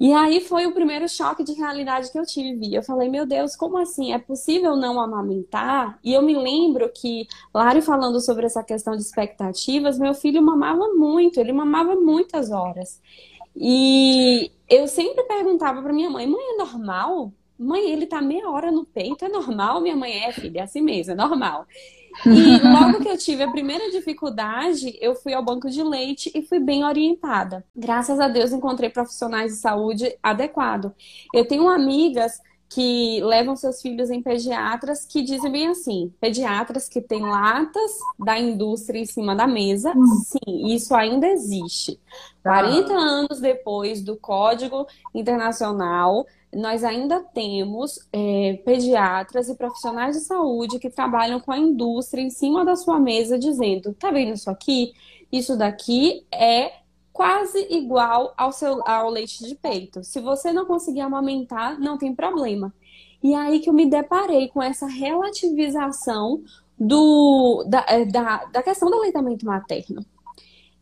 [0.00, 2.72] E aí foi o primeiro choque de realidade que eu tive.
[2.72, 4.12] Eu falei, meu Deus, como assim?
[4.12, 5.98] É possível não amamentar?
[6.04, 10.88] E eu me lembro que, Lari falando sobre essa questão de expectativas, meu filho mamava
[10.94, 13.00] muito, ele mamava muitas horas.
[13.56, 17.32] E eu sempre perguntava para minha mãe, mãe, é normal?
[17.58, 19.80] Mãe, ele tá meia hora no peito, é normal?
[19.80, 21.66] Minha mãe é, filha, é assim mesmo, é normal.
[22.26, 26.42] E logo que eu tive a primeira dificuldade, eu fui ao banco de leite e
[26.42, 27.64] fui bem orientada.
[27.76, 30.92] Graças a Deus encontrei profissionais de saúde adequado.
[31.32, 37.00] Eu tenho amigas que levam seus filhos em pediatras que dizem bem assim: pediatras que
[37.00, 39.92] têm latas da indústria em cima da mesa.
[39.96, 40.06] Hum.
[40.24, 41.98] Sim, isso ainda existe.
[42.42, 42.96] 40 ah.
[42.96, 50.88] anos depois do Código Internacional nós ainda temos é, pediatras e profissionais de saúde que
[50.88, 54.92] trabalham com a indústria em cima da sua mesa, dizendo: tá vendo isso aqui?
[55.30, 56.72] Isso daqui é
[57.12, 60.02] quase igual ao, seu, ao leite de peito.
[60.04, 62.72] Se você não conseguir amamentar, não tem problema.
[63.22, 66.42] E aí que eu me deparei com essa relativização
[66.78, 70.04] do, da, é, da, da questão do aleitamento materno.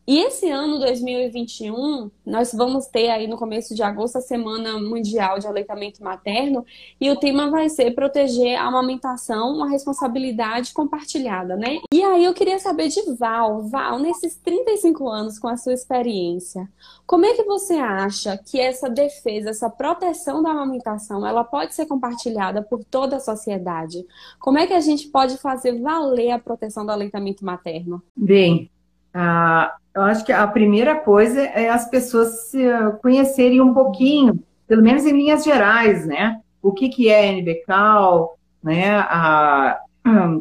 [0.07, 5.37] E esse ano 2021, nós vamos ter aí no começo de agosto a Semana Mundial
[5.37, 6.65] de Aleitamento Materno,
[6.99, 11.79] e o tema vai ser proteger a amamentação, uma responsabilidade compartilhada, né?
[11.93, 16.69] E aí eu queria saber de Val, Val, nesses 35 anos com a sua experiência,
[17.05, 21.85] como é que você acha que essa defesa, essa proteção da amamentação, ela pode ser
[21.85, 24.05] compartilhada por toda a sociedade?
[24.39, 28.01] Como é que a gente pode fazer valer a proteção do aleitamento materno?
[28.15, 28.71] Bem,
[29.13, 32.63] ah, eu acho que a primeira coisa é as pessoas se
[33.01, 36.39] conhecerem um pouquinho, pelo menos em linhas gerais, né?
[36.61, 38.91] O que, que é NBCal, né?
[38.99, 40.37] A, a,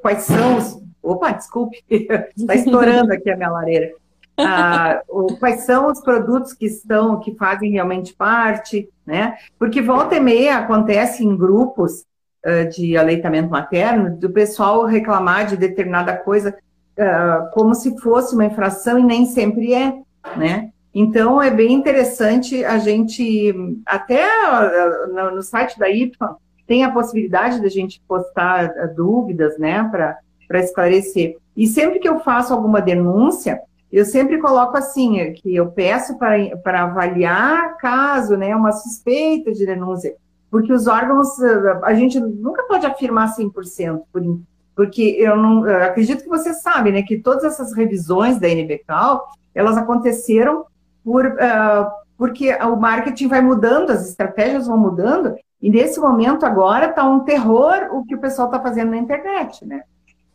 [0.00, 0.82] quais são os.
[1.02, 1.84] Opa, desculpe,
[2.34, 3.92] está estourando aqui a minha lareira.
[4.38, 9.36] Ah, o, quais são os produtos que estão, que fazem realmente parte, né?
[9.58, 12.06] Porque volta e meia acontece em grupos
[12.46, 16.56] uh, de aleitamento materno, do pessoal reclamar de determinada coisa
[17.00, 19.94] uh, como se fosse uma infração e nem sempre é,
[20.36, 20.70] né?
[20.94, 23.54] Então é bem interessante a gente,
[23.86, 26.36] até uh, no, site da IPA,
[26.66, 31.36] tem a possibilidade da gente postar uh, dúvidas, né, para esclarecer.
[31.56, 33.60] E sempre que eu faço alguma denúncia,
[33.92, 40.14] eu sempre coloco assim, que eu peço para avaliar caso, né, uma suspeita de denúncia,
[40.50, 41.28] porque os órgãos,
[41.82, 44.22] a gente nunca pode afirmar 100%, por,
[44.80, 49.28] porque eu não eu acredito que você sabe, né, que todas essas revisões da NBCal,
[49.54, 50.64] elas aconteceram
[51.04, 56.86] por uh, porque o marketing vai mudando, as estratégias vão mudando, e nesse momento agora
[56.86, 59.82] está um terror o que o pessoal está fazendo na internet, né?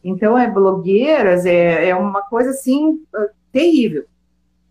[0.04, 4.04] Então é blogueiras, é, é uma coisa assim uh, terrível.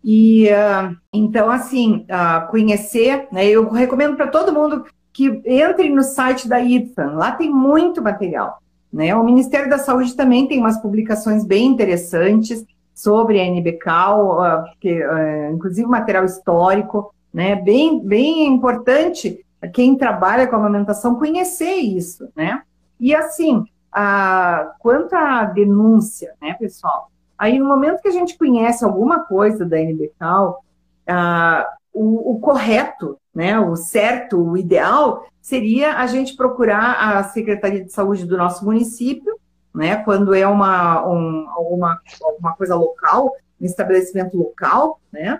[0.01, 2.07] E uh, então assim
[2.49, 3.45] conhecer, né?
[3.45, 8.61] Eu recomendo para todo mundo que entre no site da IFAN, lá tem muito material
[8.95, 9.13] Né?
[9.13, 15.51] O Ministério da Saúde também tem umas publicações bem interessantes sobre a NBCal, que, uh,
[15.51, 17.57] inclusive material histórico, né?
[17.57, 22.61] Bem, bem importante quem trabalha com amamentação conhecer isso, né?
[22.97, 27.11] E assim, a, quanto à denúncia, né, pessoal?
[27.37, 30.63] Aí no momento que a gente conhece alguma coisa da NBCal,
[31.09, 37.83] uh, o, o, correto, né, o certo, o ideal seria a gente procurar a Secretaria
[37.83, 39.39] de Saúde do nosso município,
[39.73, 45.39] né, quando é uma, um, alguma, alguma coisa local, um estabelecimento local, né,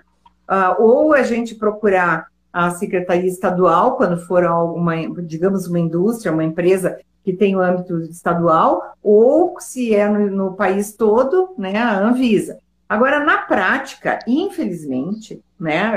[0.50, 6.44] uh, ou a gente procurar a Secretaria Estadual, quando for alguma, digamos, uma indústria, uma
[6.44, 12.00] empresa que tem o âmbito estadual, ou se é no, no país todo, né, a
[12.00, 12.60] Anvisa.
[12.88, 15.91] Agora, na prática, infelizmente, né,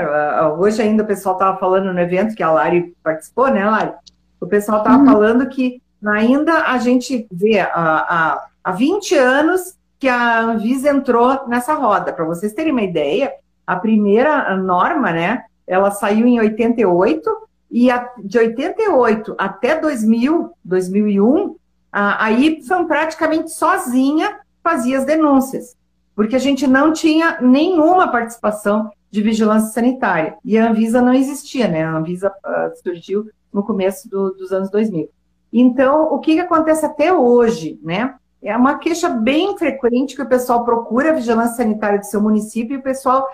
[0.57, 3.93] hoje ainda o pessoal estava falando no evento que a Lari participou, né, Lari?
[4.41, 5.05] O pessoal estava uhum.
[5.05, 11.73] falando que ainda a gente vê há, há 20 anos que a Anvisa entrou nessa
[11.75, 12.11] roda.
[12.11, 13.33] Para vocês terem uma ideia,
[13.67, 17.29] a primeira norma, né, ela saiu em 88
[17.69, 21.55] e a, de 88 até 2000, 2001,
[21.91, 25.77] a, a IPFAM praticamente sozinha fazia as denúncias
[26.19, 30.35] porque a gente não tinha nenhuma participação de vigilância sanitária.
[30.43, 31.85] E a Anvisa não existia, né?
[31.85, 35.09] A Anvisa uh, surgiu no começo do, dos anos 2000.
[35.53, 38.15] Então, o que, que acontece até hoje, né?
[38.43, 42.75] É uma queixa bem frequente que o pessoal procura a vigilância sanitária do seu município
[42.75, 43.25] e o pessoal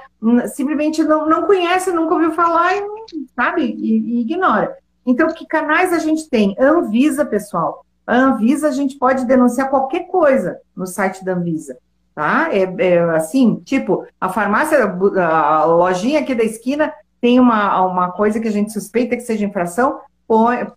[0.54, 2.84] simplesmente não, não conhece, nunca ouviu falar e,
[3.36, 4.78] sabe, e, e ignora.
[5.04, 6.56] Então, que canais a gente tem?
[6.60, 7.84] Anvisa, pessoal.
[8.06, 11.76] A Anvisa, a gente pode denunciar qualquer coisa no site da Anvisa
[12.15, 12.49] tá?
[12.51, 18.39] É, é, assim, tipo, a farmácia, a lojinha aqui da esquina tem uma, uma coisa
[18.39, 19.99] que a gente suspeita que seja infração,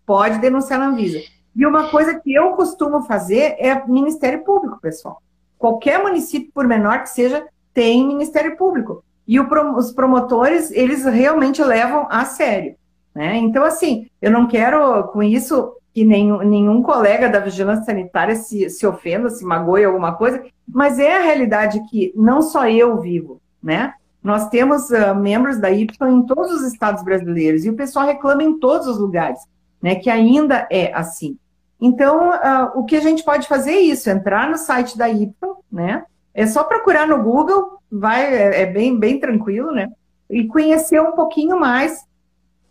[0.05, 1.21] pode denunciar na Anvisa.
[1.55, 5.23] E uma coisa que eu costumo fazer é Ministério Público, pessoal.
[5.57, 9.05] Qualquer município, por menor que seja, tem Ministério Público.
[9.27, 12.77] E o, os promotores, eles realmente levam a sério.
[13.15, 13.37] Né?
[13.37, 18.71] Então, assim, eu não quero com isso que nenhum, nenhum colega da vigilância sanitária se,
[18.71, 23.41] se ofenda, se magoe alguma coisa, mas é a realidade que não só eu vivo,
[23.61, 23.95] né?
[24.23, 28.45] Nós temos uh, membros da IPFA em todos os estados brasileiros e o pessoal reclama
[28.45, 29.41] em todos os lugares,
[29.83, 29.97] né?
[29.97, 31.37] Que ainda é assim.
[31.81, 35.57] Então, uh, o que a gente pode fazer é isso, entrar no site da IPFA,
[35.71, 36.05] né?
[36.33, 39.89] É só procurar no Google, vai, é, é bem, bem tranquilo, né?
[40.31, 42.05] E conhecer um pouquinho mais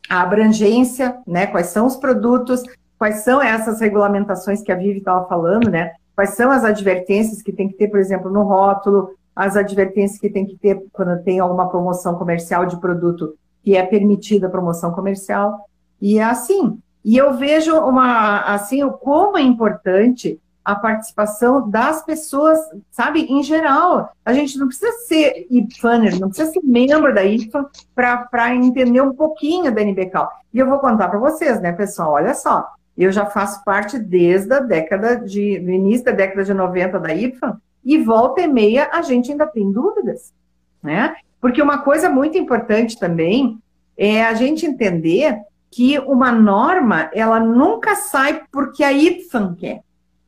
[0.10, 1.46] a abrangência, né?
[1.46, 2.64] Quais são os produtos,
[2.98, 5.94] quais são essas regulamentações que a Vivi estava falando, né?
[6.16, 10.30] Quais são as advertências que tem que ter, por exemplo, no rótulo, as advertências que
[10.30, 14.92] tem que ter quando tem alguma promoção comercial de produto que é permitida a promoção
[14.92, 15.66] comercial.
[16.02, 16.80] E é assim.
[17.06, 22.60] E eu vejo uma assim como é importante a participação das pessoas,
[22.92, 24.10] sabe, em geral.
[24.26, 29.14] A gente não precisa ser IPFANER, não precisa ser membro da IPFAN para entender um
[29.14, 30.30] pouquinho da NBCal.
[30.54, 32.12] E eu vou contar para vocês, né, pessoal?
[32.14, 37.00] Olha só, eu já faço parte desde a década de, início da década de 90
[37.00, 40.34] da IPFAN, e volta e meia a gente ainda tem dúvidas,
[40.82, 41.16] né?
[41.40, 43.60] Porque uma coisa muito importante também
[43.96, 49.82] é a gente entender que uma norma, ela nunca sai porque a IPFAN quer,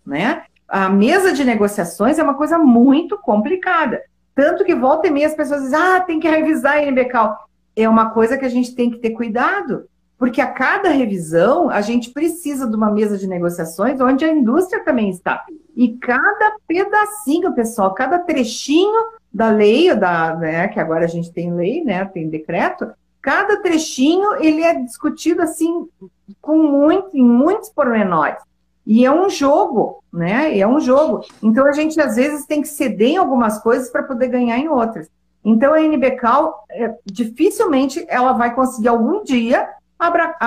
[0.06, 0.44] né?
[0.68, 4.04] A mesa de negociações é uma coisa muito complicada.
[4.36, 7.50] Tanto que volta e meia as pessoas dizem, ah, tem que revisar a NBCal.
[7.76, 11.80] É uma coisa que a gente tem que ter cuidado, porque a cada revisão a
[11.80, 15.46] gente precisa de uma mesa de negociações onde a indústria também está.
[15.74, 19.00] E cada pedacinho, pessoal, cada trechinho
[19.34, 24.36] da lei, da, né, que agora a gente tem lei, né, tem decreto, cada trechinho
[24.42, 25.88] ele é discutido assim
[26.42, 28.44] com muito, em muitos pormenores.
[28.86, 30.58] E é um jogo, né?
[30.58, 31.24] É um jogo.
[31.44, 34.68] Então a gente às vezes tem que ceder em algumas coisas para poder ganhar em
[34.68, 35.08] outras.
[35.46, 39.70] Então a NBCal é, dificilmente ela vai conseguir algum dia
[40.00, 40.38] abar,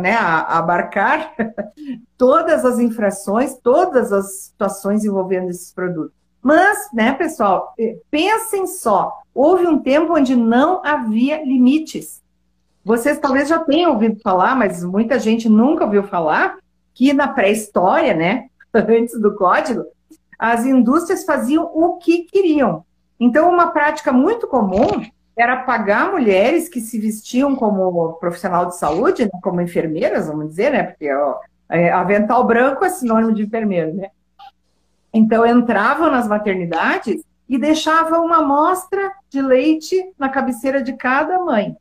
[0.00, 1.32] né, abarcar
[2.18, 6.12] todas as infrações, todas as situações envolvendo esses produtos.
[6.42, 12.20] Mas, né, pessoal, eh, pensem só, houve um tempo onde não havia limites.
[12.84, 16.56] Vocês talvez já tenham ouvido falar, mas muita gente nunca ouviu falar,
[16.94, 19.84] que na pré-história, né, antes do código,
[20.38, 22.84] as indústrias faziam o que queriam.
[23.18, 24.88] Então, uma prática muito comum
[25.40, 30.70] era pagar mulheres que se vestiam como profissional de saúde, né, como enfermeiras, vamos dizer,
[30.70, 30.82] né?
[30.82, 31.38] Porque ó,
[31.68, 34.08] é, avental branco é sinônimo de enfermeiro, né?
[35.12, 41.76] Então entravam nas maternidades e deixavam uma amostra de leite na cabeceira de cada mãe.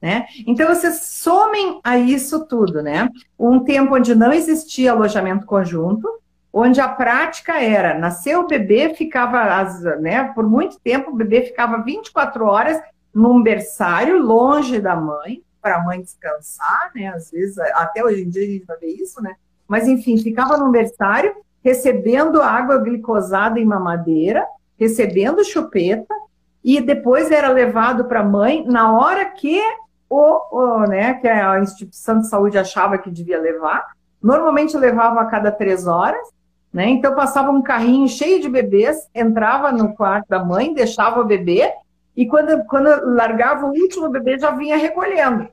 [0.00, 0.26] Né?
[0.46, 3.08] Então, vocês somem a isso tudo, né?
[3.38, 6.06] Um tempo onde não existia alojamento conjunto,
[6.52, 9.62] onde a prática era, nasceu o bebê, ficava,
[10.00, 12.80] né, por muito tempo, o bebê ficava 24 horas
[13.16, 18.28] num berçário, longe da mãe, para a mãe descansar, né, às vezes, até hoje em
[18.28, 19.34] dia a gente vai ver isso, né,
[19.66, 24.46] mas enfim, ficava num berçário, recebendo água glicosada em mamadeira,
[24.78, 26.14] recebendo chupeta,
[26.62, 29.62] e depois era levado para a mãe na hora que
[30.10, 33.86] o, o, né, que a instituição de saúde achava que devia levar.
[34.22, 36.28] Normalmente levava a cada três horas,
[36.72, 36.88] né?
[36.88, 41.72] Então passava um carrinho cheio de bebês, entrava no quarto da mãe, deixava o bebê
[42.16, 45.48] e quando, quando largava o último bebê já vinha recolhendo.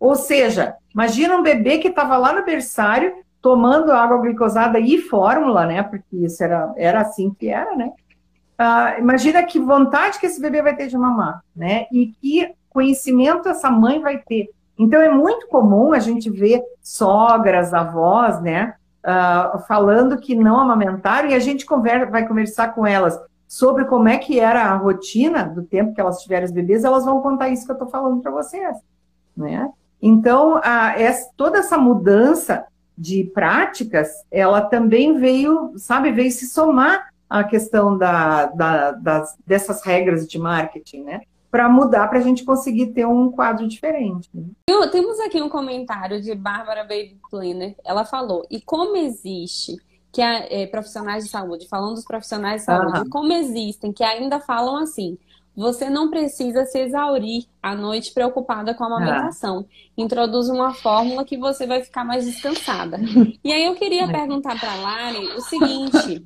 [0.00, 5.66] Ou seja, imagina um bebê que estava lá no berçário tomando água glicosada e fórmula,
[5.66, 5.82] né?
[5.82, 7.92] Porque isso era, era assim que era, né?
[8.56, 11.86] Ah, imagina que vontade que esse bebê vai ter de mamar, né?
[11.92, 14.50] E que conhecimento essa mãe vai ter.
[14.76, 18.74] Então é muito comum a gente ver sogras, avós, né?
[19.08, 23.18] uh, falando que não amamentaram, e a gente conversa, vai conversar com elas
[23.48, 27.06] sobre como é que era a rotina do tempo que elas tiveram os bebês, elas
[27.06, 28.76] vão contar isso que eu estou falando para vocês.
[29.34, 29.72] Né?
[30.02, 37.08] Então, a, essa, toda essa mudança de práticas, ela também veio, sabe, veio se somar
[37.28, 41.22] à questão da, da, das, dessas regras de marketing, né?
[41.50, 44.28] para mudar, para a gente conseguir ter um quadro diferente.
[44.34, 44.44] Né?
[44.92, 47.74] Temos aqui um comentário de Bárbara Baby Cleaner.
[47.82, 49.78] Ela falou: e como existe
[50.12, 53.10] que é, profissionais de saúde, falando dos profissionais de saúde, uhum.
[53.10, 55.18] como existem que ainda falam assim.
[55.56, 59.66] Você não precisa se exaurir à noite preocupada com a amamentação.
[59.96, 62.98] Introduz uma fórmula que você vai ficar mais descansada.
[63.42, 66.24] E aí eu queria perguntar para a Lari o seguinte: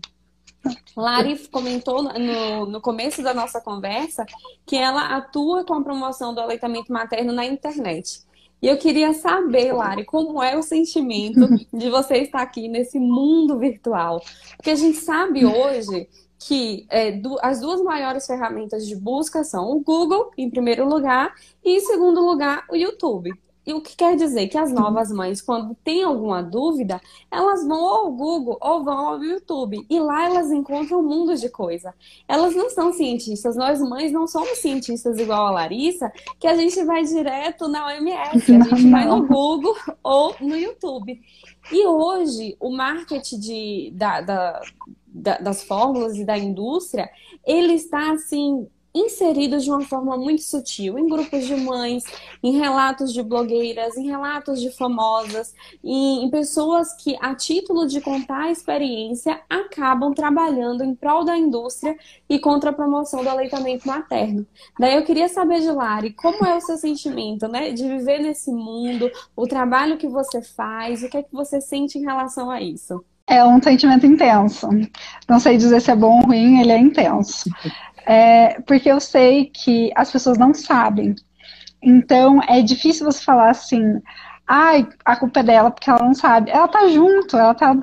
[0.97, 4.27] Lari comentou no, no começo da nossa conversa
[4.67, 8.21] que ela atua com a promoção do aleitamento materno na internet.
[8.63, 13.59] E eu queria saber, Lari, como é o sentimento de você estar aqui nesse mundo
[13.59, 14.23] virtual?
[14.57, 16.09] Porque a gente sabe hoje
[16.39, 21.35] que é, do, as duas maiores ferramentas de busca são o Google, em primeiro lugar,
[21.65, 23.33] e em segundo lugar, o YouTube.
[23.65, 27.01] E o que quer dizer que as novas mães, quando têm alguma dúvida,
[27.31, 29.87] elas vão ao Google ou vão ao YouTube.
[29.89, 31.95] E lá elas encontram um mundo de coisa.
[32.27, 33.55] Elas não são cientistas.
[33.55, 38.53] Nós mães não somos cientistas igual a Larissa, que a gente vai direto na OMS.
[38.53, 41.21] A gente vai no Google ou no YouTube.
[41.71, 44.61] E hoje, o marketing de, da, da,
[45.07, 47.09] da, das fórmulas e da indústria,
[47.47, 52.05] ele está assim inseridos de uma forma muito sutil em grupos de mães,
[52.43, 58.01] em relatos de blogueiras, em relatos de famosas, em, em pessoas que, a título de
[58.01, 61.97] contar a experiência, acabam trabalhando em prol da indústria
[62.29, 64.47] e contra a promoção do aleitamento materno.
[64.79, 68.51] Daí eu queria saber de Lari, como é o seu sentimento, né, de viver nesse
[68.51, 72.61] mundo, o trabalho que você faz, o que é que você sente em relação a
[72.61, 73.05] isso?
[73.27, 74.69] É um sentimento intenso.
[75.29, 77.49] Não sei dizer se é bom ou ruim, ele é intenso.
[78.07, 81.15] É, porque eu sei que as pessoas não sabem.
[81.83, 84.01] Então, é difícil você falar assim,
[84.47, 86.51] ai, a culpa é dela porque ela não sabe.
[86.51, 87.75] Ela tá junto, ela tá,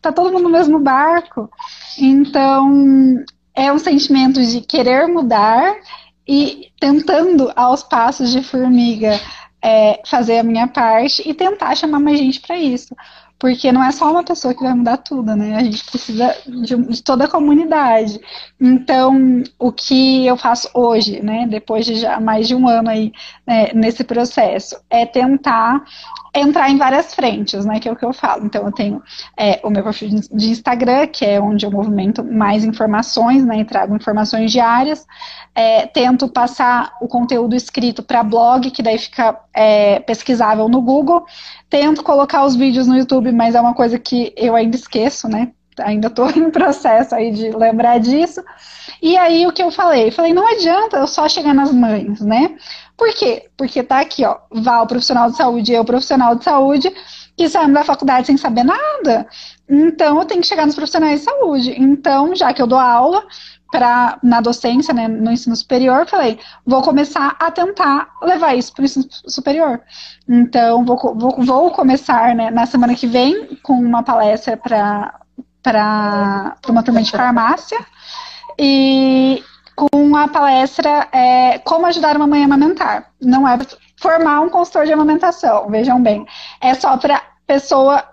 [0.00, 1.50] tá todo mundo no mesmo barco.
[1.98, 3.24] Então,
[3.54, 5.74] é um sentimento de querer mudar
[6.26, 9.18] e tentando aos passos de formiga
[9.62, 12.94] é, fazer a minha parte e tentar chamar mais gente para isso.
[13.38, 15.56] Porque não é só uma pessoa que vai mudar tudo, né?
[15.56, 18.20] A gente precisa de, de, toda a comunidade.
[18.60, 23.12] Então, o que eu faço hoje, né, depois de já mais de um ano aí
[23.46, 25.84] né, nesse processo, é tentar
[26.38, 28.44] entrar em várias frentes, né, que é o que eu falo.
[28.44, 29.02] Então, eu tenho
[29.36, 33.64] é, o meu perfil de Instagram, que é onde eu movimento mais informações, né, e
[33.64, 35.06] trago informações diárias.
[35.54, 41.24] É, tento passar o conteúdo escrito para blog, que daí fica é, pesquisável no Google.
[41.68, 45.52] Tento colocar os vídeos no YouTube, mas é uma coisa que eu ainda esqueço, né?
[45.80, 48.42] Ainda estou em processo aí de lembrar disso.
[49.00, 50.10] E aí o que eu falei?
[50.10, 52.56] Falei, não adianta eu só chegar nas mães, né?
[52.98, 53.48] Por quê?
[53.56, 56.92] Porque tá aqui, ó, Val, profissional de saúde, eu, profissional de saúde,
[57.36, 59.24] que saímos da faculdade sem saber nada.
[59.70, 61.74] Então eu tenho que chegar nos profissionais de saúde.
[61.78, 63.24] Então, já que eu dou aula,
[63.70, 68.82] pra, na docência, né, no ensino superior, falei, vou começar a tentar levar isso para
[68.82, 69.80] o ensino superior.
[70.28, 75.20] Então, vou, vou, vou começar né, na semana que vem com uma palestra para
[76.68, 77.78] uma turma de farmácia
[78.58, 79.40] e
[79.78, 83.12] com a palestra é, Como ajudar uma mãe a amamentar.
[83.20, 83.56] Não é
[84.00, 86.26] formar um consultor de amamentação, vejam bem.
[86.60, 88.04] É só para pessoa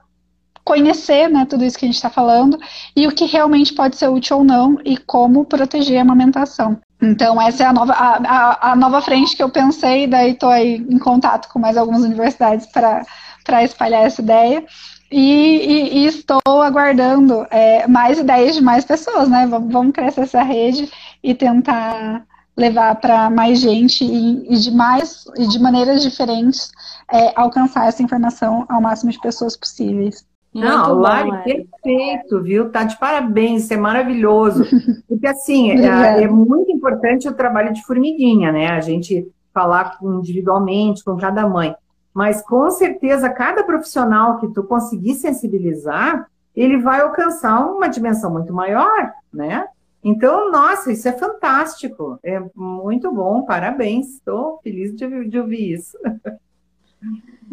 [0.63, 2.59] conhecer né, tudo isso que a gente está falando
[2.95, 6.79] e o que realmente pode ser útil ou não e como proteger a amamentação.
[7.01, 10.49] Então, essa é a nova, a, a, a nova frente que eu pensei, daí estou
[10.49, 14.63] aí em contato com mais algumas universidades para espalhar essa ideia.
[15.11, 19.45] E, e, e estou aguardando é, mais ideias de mais pessoas, né?
[19.45, 20.91] Vamos, vamos crescer essa rede
[21.25, 22.23] e tentar
[22.55, 26.71] levar para mais gente e, e, de mais e de maneiras diferentes
[27.11, 30.23] é, alcançar essa informação ao máximo de pessoas possíveis.
[30.53, 32.69] Não, bom, Lari, perfeito, viu?
[32.69, 34.63] Tá de parabéns, isso é maravilhoso.
[35.09, 38.67] Porque assim, é, é, muito importante o trabalho de formiguinha, né?
[38.67, 41.75] A gente falar individualmente com cada mãe.
[42.13, 48.53] Mas com certeza, cada profissional que tu conseguir sensibilizar, ele vai alcançar uma dimensão muito
[48.53, 49.65] maior, né?
[50.05, 52.19] Então, nossa, isso é fantástico.
[52.21, 54.13] É muito bom, parabéns.
[54.13, 55.97] Estou feliz de, de ouvir isso.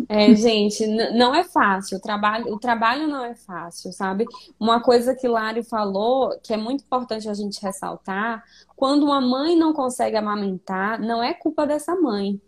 [0.07, 1.97] É, gente, não é fácil.
[1.97, 4.27] O trabalho, o trabalho não é fácil, sabe?
[4.61, 8.45] Uma coisa que Lário falou, que é muito importante a gente ressaltar,
[8.77, 12.39] quando uma mãe não consegue amamentar, não é culpa dessa mãe.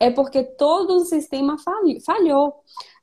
[0.00, 2.54] É porque todo o sistema falhou.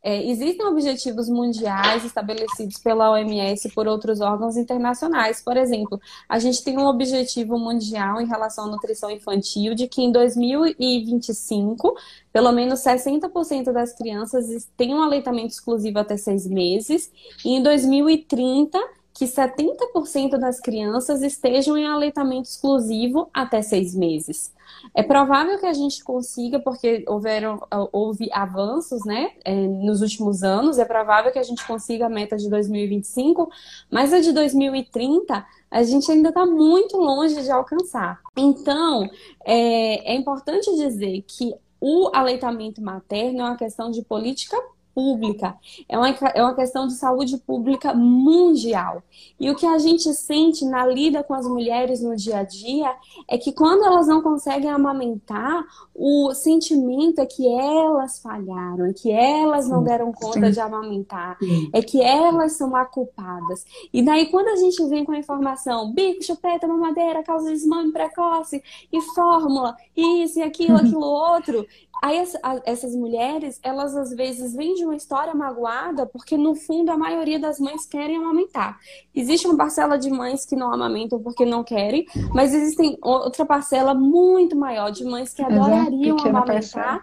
[0.02, 5.42] É, existem objetivos mundiais estabelecidos pela OMS e por outros órgãos internacionais.
[5.42, 10.02] Por exemplo, a gente tem um objetivo mundial em relação à nutrição infantil de que
[10.02, 11.96] em 2025,
[12.32, 17.12] pelo menos 60% das crianças tenham aleitamento exclusivo até seis meses,
[17.44, 18.80] e em 2030
[19.20, 24.54] que 70% das crianças estejam em aleitamento exclusivo até seis meses.
[24.96, 27.60] É provável que a gente consiga, porque houveram,
[27.92, 32.38] houve avanços né, é, nos últimos anos, é provável que a gente consiga a meta
[32.38, 33.52] de 2025,
[33.92, 38.22] mas a de 2030 a gente ainda está muito longe de alcançar.
[38.38, 39.10] Então,
[39.44, 44.58] é, é importante dizer que o aleitamento materno é uma questão de política
[44.94, 45.56] pública,
[45.88, 49.02] é uma, é uma questão de saúde pública mundial.
[49.40, 52.94] E o que a gente sente na lida com as mulheres no dia a dia
[53.28, 55.64] é que quando elas não conseguem amamentar,
[55.96, 60.52] o sentimento é que elas falharam, é que elas não deram conta sim.
[60.52, 61.70] de amamentar, sim.
[61.74, 63.66] é que elas são a culpadas.
[63.94, 67.92] E daí, quando a gente vem com a informação, bico, chupeta, mamadeira, causa de desmame
[67.92, 71.66] precoce, e fórmula, isso e aquilo, aquilo outro,
[72.02, 72.18] Aí
[72.66, 77.40] essas mulheres, elas às vezes vêm de uma história magoada, porque no fundo a maioria
[77.40, 78.78] das mães querem amamentar.
[79.14, 83.94] Existe uma parcela de mães que não amamentam porque não querem, mas existem outra parcela
[83.94, 87.02] muito maior de mães que adorariam amamentar parcela.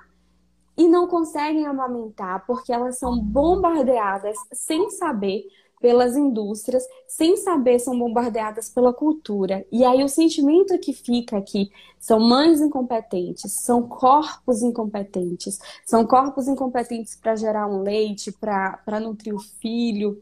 [0.76, 5.44] e não conseguem amamentar porque elas são bombardeadas sem saber
[5.86, 9.64] pelas indústrias, sem saber são bombardeadas pela cultura.
[9.70, 16.48] E aí o sentimento que fica aqui são mães incompetentes, são corpos incompetentes, são corpos
[16.48, 20.20] incompetentes para gerar um leite, para nutrir o filho.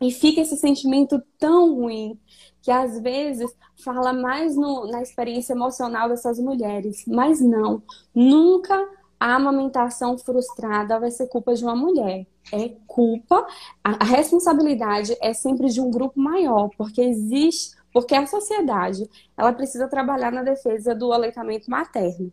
[0.00, 2.18] E fica esse sentimento tão ruim
[2.60, 3.48] que às vezes
[3.84, 7.80] fala mais no, na experiência emocional dessas mulheres, mas não,
[8.12, 8.76] nunca
[9.20, 12.26] a amamentação frustrada vai ser culpa de uma mulher.
[12.50, 13.46] É culpa,
[13.84, 19.06] a responsabilidade é sempre de um grupo maior, porque existe, porque a sociedade,
[19.36, 22.32] ela precisa trabalhar na defesa do aleitamento materno.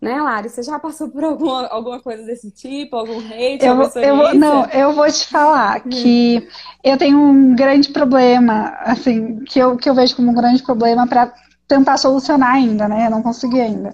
[0.00, 0.48] Né, Lari?
[0.48, 2.94] Você já passou por alguma, alguma coisa desse tipo?
[2.94, 3.64] Algum hate?
[3.64, 5.90] Eu, eu, não, eu vou te falar hum.
[5.90, 6.48] que
[6.84, 11.06] eu tenho um grande problema, assim, que eu, que eu vejo como um grande problema
[11.06, 11.32] para
[11.66, 13.06] tentar solucionar ainda, né?
[13.06, 13.92] Eu não consegui ainda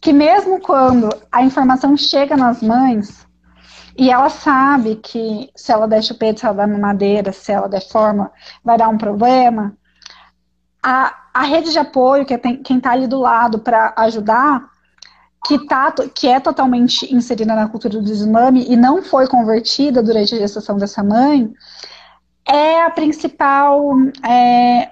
[0.00, 3.26] que mesmo quando a informação chega nas mães
[3.96, 7.82] e ela sabe que se ela der chupeta, se ela der mamadeira, se ela der
[7.82, 8.30] forma,
[8.62, 9.76] vai dar um problema,
[10.82, 14.68] a, a rede de apoio, que é quem está ali do lado para ajudar,
[15.46, 20.34] que, tá, que é totalmente inserida na cultura do desmame e não foi convertida durante
[20.34, 21.52] a gestação dessa mãe,
[22.46, 23.90] é a principal
[24.26, 24.90] é,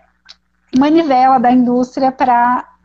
[0.76, 2.75] manivela da indústria para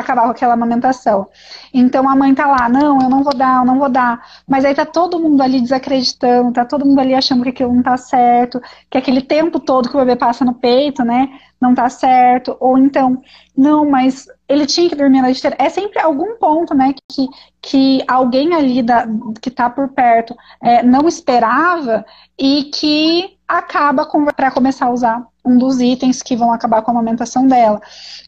[0.00, 1.28] acabar com aquela amamentação.
[1.72, 4.20] Então a mãe tá lá, não, eu não vou dar, eu não vou dar.
[4.46, 7.82] Mas aí tá todo mundo ali desacreditando, tá todo mundo ali achando que aquilo não
[7.82, 11.28] tá certo, que aquele tempo todo que o bebê passa no peito, né,
[11.60, 12.56] não tá certo.
[12.60, 13.22] Ou então,
[13.56, 15.56] não, mas ele tinha que dormir na esteira.
[15.58, 17.28] É sempre algum ponto, né, que,
[17.60, 19.06] que alguém ali da,
[19.40, 22.04] que tá por perto é, não esperava
[22.38, 26.94] e que acaba para começar a usar um dos itens que vão acabar com a
[26.94, 27.80] amamentação dela.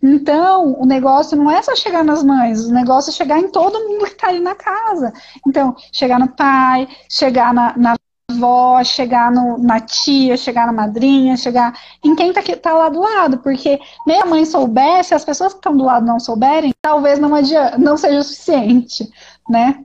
[0.03, 3.89] Então, o negócio não é só chegar nas mães, o negócio é chegar em todo
[3.89, 5.13] mundo que está ali na casa.
[5.47, 7.97] Então, chegar no pai, chegar na, na
[8.31, 13.01] avó, chegar no, na tia, chegar na madrinha, chegar em quem está tá lá do
[13.01, 17.19] lado, porque nem a mãe soubesse, as pessoas que estão do lado não souberem, talvez
[17.19, 19.11] não, adianta, não seja o suficiente,
[19.49, 19.83] né?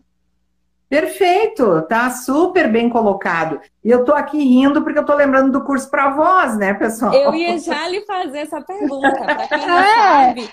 [0.89, 3.59] Perfeito, tá super bem colocado.
[3.83, 7.13] E eu tô aqui rindo porque eu tô lembrando do curso para voz, né, pessoal?
[7.13, 9.11] Eu ia já lhe fazer essa pergunta.
[9.11, 9.95] Para quem não é.
[9.95, 10.49] sabe,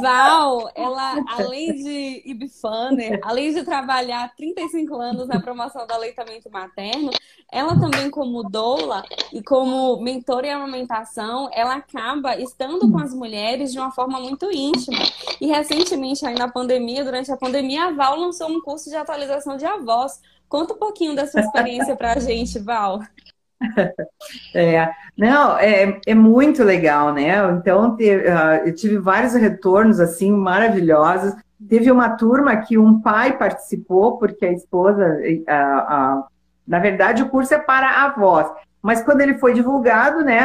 [0.00, 7.10] Val, ela, além de Ibifaner, além de trabalhar 35 anos na promoção do aleitamento materno,
[7.52, 13.72] ela também, como doula e como mentora em amamentação, ela acaba estando com as mulheres
[13.72, 15.00] de uma forma muito íntima.
[15.38, 19.58] E recentemente, aí na pandemia, durante a pandemia, a Val lançou um curso de atualização
[19.58, 20.18] de avós
[20.50, 23.00] Conta um pouquinho da sua experiência para a gente, Val.
[24.54, 27.36] É, não, é, é muito legal, né?
[27.52, 31.34] Então, uh, eu tive vários retornos, assim, maravilhosos.
[31.68, 36.24] Teve uma turma que um pai participou, porque a esposa, uh,
[36.66, 40.40] na verdade, o curso é para avós, mas quando ele foi divulgado, né,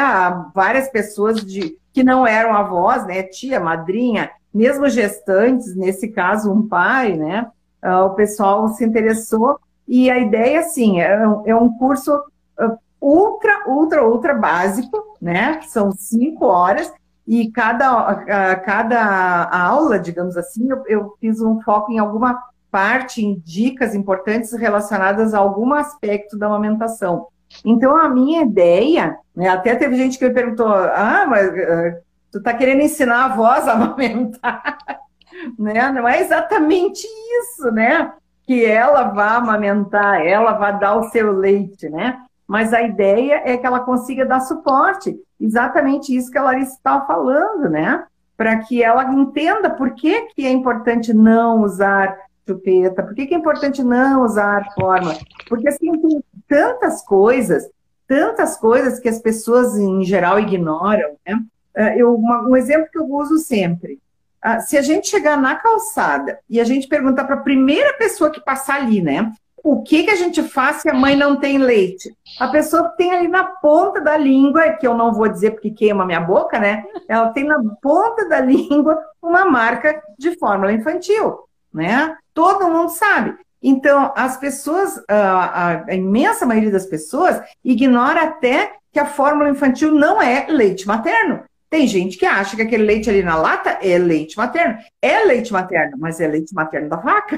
[0.54, 6.68] várias pessoas de, que não eram avós, né, tia, madrinha, mesmo gestantes, nesse caso, um
[6.68, 7.48] pai, né,
[7.82, 9.58] o pessoal se interessou
[9.88, 15.62] e a ideia, assim, é um, é um curso uh, ultra, ultra, ultra básico, né?
[15.64, 16.92] São cinco horas
[17.28, 23.42] e cada, cada aula, digamos assim, eu, eu fiz um foco em alguma parte, em
[23.44, 27.28] dicas importantes relacionadas a algum aspecto da amamentação.
[27.64, 32.42] Então, a minha ideia, né, até teve gente que me perguntou, ah, mas uh, tu
[32.42, 34.78] tá querendo ensinar a voz a amamentar?
[35.58, 35.92] né?
[35.92, 37.08] Não é exatamente
[37.40, 38.12] isso, né?
[38.46, 42.22] Que ela vá amamentar, ela vá dar o seu leite, né?
[42.48, 47.06] Mas a ideia é que ela consiga dar suporte, exatamente isso que a Larissa estava
[47.08, 48.06] falando, né?
[48.38, 52.16] Para que ela entenda por que, que é importante não usar
[52.48, 55.18] chupeta, por que, que é importante não usar forma,
[55.50, 57.68] porque assim tem tantas coisas,
[58.08, 61.40] tantas coisas que as pessoas em geral ignoram, né?
[61.74, 64.00] É, eu, uma, um exemplo que eu uso sempre,
[64.46, 68.30] ah, se a gente chegar na calçada e a gente perguntar para a primeira pessoa
[68.30, 69.32] que passar ali, né?
[69.64, 72.16] O que, que a gente faz se a mãe não tem leite?
[72.40, 76.06] A pessoa tem ali na ponta da língua, que eu não vou dizer porque queima
[76.06, 76.84] minha boca, né?
[77.08, 81.40] Ela tem na ponta da língua uma marca de fórmula infantil,
[81.74, 82.16] né?
[82.32, 83.36] Todo mundo sabe.
[83.64, 89.92] Então, as pessoas, a, a, imensa maioria das pessoas, ignora até que a fórmula infantil
[89.92, 91.44] não é leite materno.
[91.76, 94.78] Tem gente que acha que aquele leite ali na lata é leite materno.
[95.02, 97.38] É leite materno, mas é leite materno da vaca.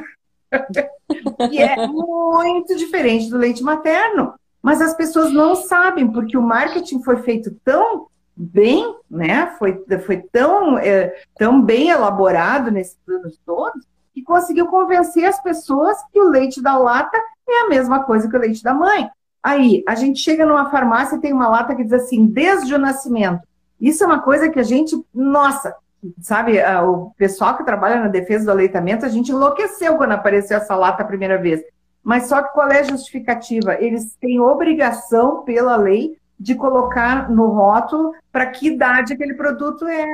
[1.51, 4.35] e é muito diferente do leite materno.
[4.61, 9.55] Mas as pessoas não sabem, porque o marketing foi feito tão bem, né?
[9.57, 15.97] Foi, foi tão, é, tão bem elaborado nesses anos todos, que conseguiu convencer as pessoas
[16.13, 17.17] que o leite da lata
[17.49, 19.09] é a mesma coisa que o leite da mãe.
[19.41, 22.77] Aí, a gente chega numa farmácia e tem uma lata que diz assim, desde o
[22.77, 23.46] nascimento.
[23.79, 25.75] Isso é uma coisa que a gente, nossa,
[26.19, 30.75] sabe, o pessoal que trabalha na defesa do aleitamento, a gente enlouqueceu quando apareceu essa
[30.75, 31.61] lata a primeira vez.
[32.03, 33.75] Mas só que qual é a justificativa?
[33.81, 40.05] Eles têm obrigação pela lei de colocar no rótulo para que idade aquele produto é,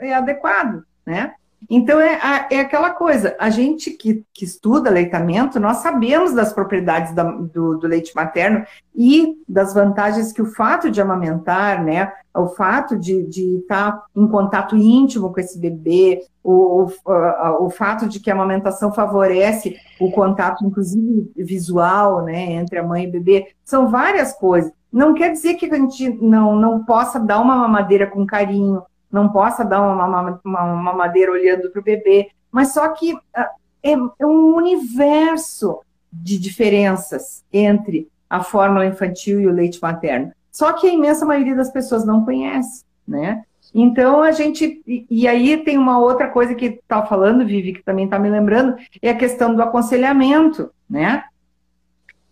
[0.00, 1.34] é adequado, né?
[1.68, 7.14] Então, é, é aquela coisa, a gente que, que estuda leitamento, nós sabemos das propriedades
[7.14, 12.48] da, do, do, leite materno e das vantagens que o fato de amamentar, né, o
[12.48, 18.20] fato de, de estar em contato íntimo com esse bebê, o, o, o fato de
[18.20, 23.48] que a amamentação favorece o contato, inclusive visual, né, entre a mãe e o bebê,
[23.64, 24.72] são várias coisas.
[24.92, 29.28] Não quer dizer que a gente não, não possa dar uma mamadeira com carinho, não
[29.28, 33.50] possa dar uma, uma, uma mamadeira olhando para o bebê, mas só que ah,
[33.82, 35.80] é, é um universo
[36.12, 40.32] de diferenças entre a fórmula infantil e o leite materno.
[40.50, 43.44] Só que a imensa maioria das pessoas não conhece, né?
[43.72, 44.82] Então a gente.
[44.86, 48.76] E aí tem uma outra coisa que está falando, Vivi, que também está me lembrando,
[49.00, 51.24] é a questão do aconselhamento, né?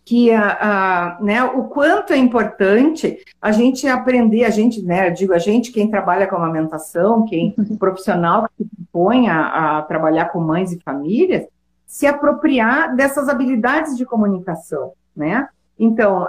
[0.09, 5.35] Que a, a, né, o quanto é importante a gente aprender, a gente, né, digo
[5.35, 7.77] a gente, quem trabalha com amamentação, quem uhum.
[7.77, 11.45] profissional que se propõe a, a, trabalhar com mães e famílias,
[11.85, 15.47] se apropriar dessas habilidades de comunicação, né?
[15.77, 16.27] Então,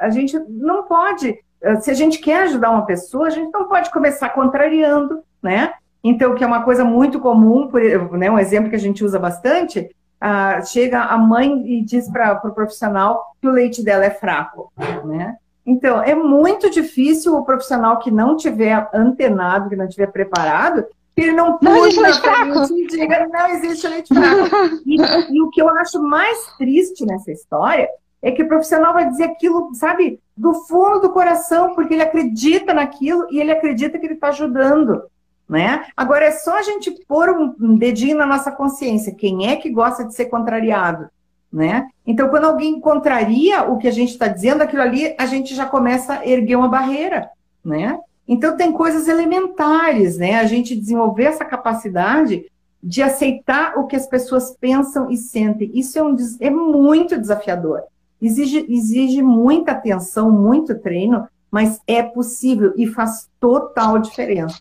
[0.00, 3.68] a gente não pode, uh, se a gente quer ajudar uma pessoa, a gente não
[3.68, 5.74] pode começar contrariando, né?
[6.02, 7.80] Então, que é uma coisa muito comum, por,
[8.16, 12.32] né, um exemplo que a gente usa bastante, ah, chega a mãe e diz para
[12.32, 14.72] o pro profissional que o leite dela é fraco,
[15.04, 15.36] né?
[15.64, 21.22] Então, é muito difícil o profissional que não tiver antenado, que não tiver preparado, que
[21.22, 24.80] ele não puxe na frente e diga, não existe leite fraco.
[24.86, 24.96] e,
[25.36, 27.86] e o que eu acho mais triste nessa história
[28.22, 32.72] é que o profissional vai dizer aquilo, sabe, do fundo do coração, porque ele acredita
[32.72, 35.02] naquilo e ele acredita que ele está ajudando
[35.48, 35.86] né?
[35.96, 39.14] Agora é só a gente pôr um dedinho na nossa consciência.
[39.14, 41.08] Quem é que gosta de ser contrariado?
[41.52, 41.88] né?
[42.06, 45.66] Então, quando alguém contraria o que a gente está dizendo, aquilo ali, a gente já
[45.66, 47.30] começa a erguer uma barreira,
[47.64, 47.98] né?
[48.26, 50.38] Então, tem coisas elementares, né?
[50.38, 52.44] A gente desenvolver essa capacidade
[52.82, 55.70] de aceitar o que as pessoas pensam e sentem.
[55.74, 57.82] Isso é, um, é muito desafiador.
[58.20, 64.60] Exige, exige muita atenção, muito treino, mas é possível e faz total diferença.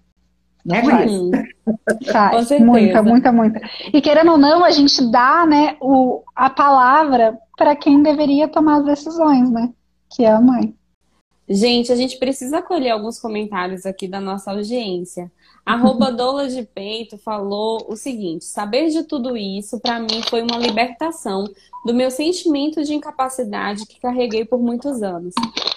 [0.67, 2.11] Né, Gris?
[2.11, 3.61] Faz, muita, muita, muita.
[3.93, 8.79] E querendo ou não, a gente dá né, o, a palavra para quem deveria tomar
[8.79, 9.69] as decisões, né?
[10.13, 10.75] Que é a mãe.
[11.49, 15.31] Gente, a gente precisa acolher alguns comentários aqui da nossa audiência.
[15.65, 20.57] Arroba Dola de Peito falou o seguinte: saber de tudo isso para mim foi uma
[20.57, 21.45] libertação
[21.85, 25.33] do meu sentimento de incapacidade que carreguei por muitos anos.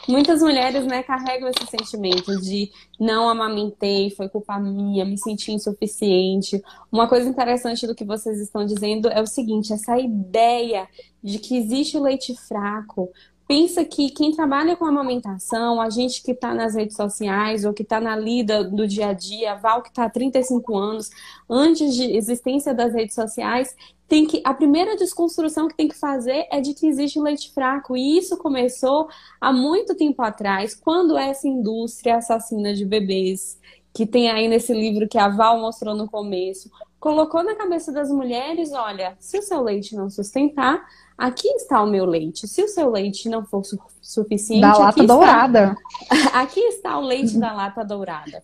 [0.08, 2.68] Muitas mulheres né, carregam esse sentimento de
[2.98, 6.60] não amamentei, foi culpa minha, me senti insuficiente.
[6.90, 10.88] Uma coisa interessante do que vocês estão dizendo é o seguinte: essa ideia
[11.22, 13.08] de que existe o leite fraco
[13.50, 17.82] pensa que quem trabalha com amamentação, a gente que está nas redes sociais ou que
[17.82, 21.10] está na lida do dia a dia, a Val que está há 35 anos,
[21.50, 23.74] antes de existência das redes sociais,
[24.06, 27.96] tem que a primeira desconstrução que tem que fazer é de que existe leite fraco.
[27.96, 29.08] E isso começou
[29.40, 33.58] há muito tempo atrás, quando essa indústria assassina de bebês
[33.92, 36.70] que tem aí nesse livro que a Val mostrou no começo,
[37.00, 40.86] colocou na cabeça das mulheres, olha, se o seu leite não sustentar,
[41.20, 42.48] aqui está o meu leite.
[42.48, 44.62] Se o seu leite não for su suficiente.
[44.62, 45.14] Da lata está...
[45.14, 45.76] dourada.
[46.32, 48.42] aqui está o leite da lata dourada.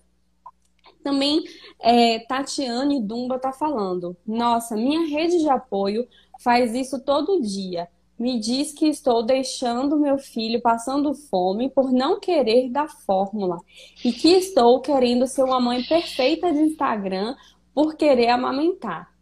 [1.02, 1.42] Também
[1.80, 4.16] é, Tatiane Dumba está falando.
[4.26, 6.06] Nossa, minha rede de apoio
[6.40, 7.88] faz isso todo dia.
[8.18, 13.58] Me diz que estou deixando meu filho passando fome por não querer da fórmula
[14.04, 17.36] e que estou querendo ser uma mãe perfeita de Instagram
[17.74, 19.15] por querer amamentar.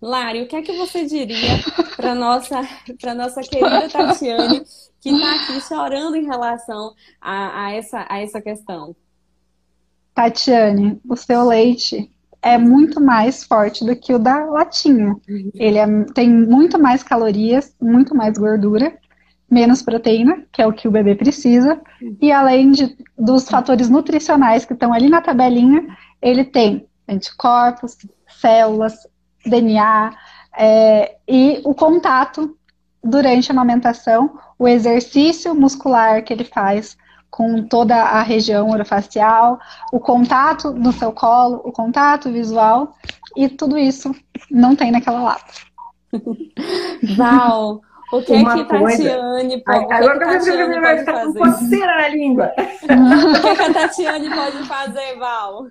[0.00, 1.58] Lari, o que é que você diria
[1.96, 2.60] para nossa
[3.00, 4.62] para nossa querida Tatiane
[5.00, 8.94] que está aqui chorando em relação a, a, essa, a essa questão?
[10.14, 12.10] Tatiane, o seu leite
[12.42, 15.16] é muito mais forte do que o da latinha.
[15.54, 18.96] Ele é, tem muito mais calorias, muito mais gordura,
[19.50, 21.80] menos proteína, que é o que o bebê precisa,
[22.20, 25.86] e além de, dos fatores nutricionais que estão ali na tabelinha,
[26.20, 27.96] ele tem anticorpos,
[28.40, 29.06] células,
[29.46, 30.12] DNA
[30.56, 32.56] é, e o contato
[33.02, 36.96] durante a amamentação, o exercício muscular que ele faz
[37.30, 39.58] com toda a região orofacial,
[39.92, 42.94] o contato no seu colo, o contato visual,
[43.36, 44.14] e tudo isso
[44.50, 45.52] não tem naquela lata.
[47.16, 47.82] Val,
[48.12, 51.38] o que Uma é que Tatiane, pode, que é que Tatiane pode tá fazer?
[51.38, 52.52] coceira na língua.
[52.58, 55.66] o que, é que a Tatiane pode fazer, Val?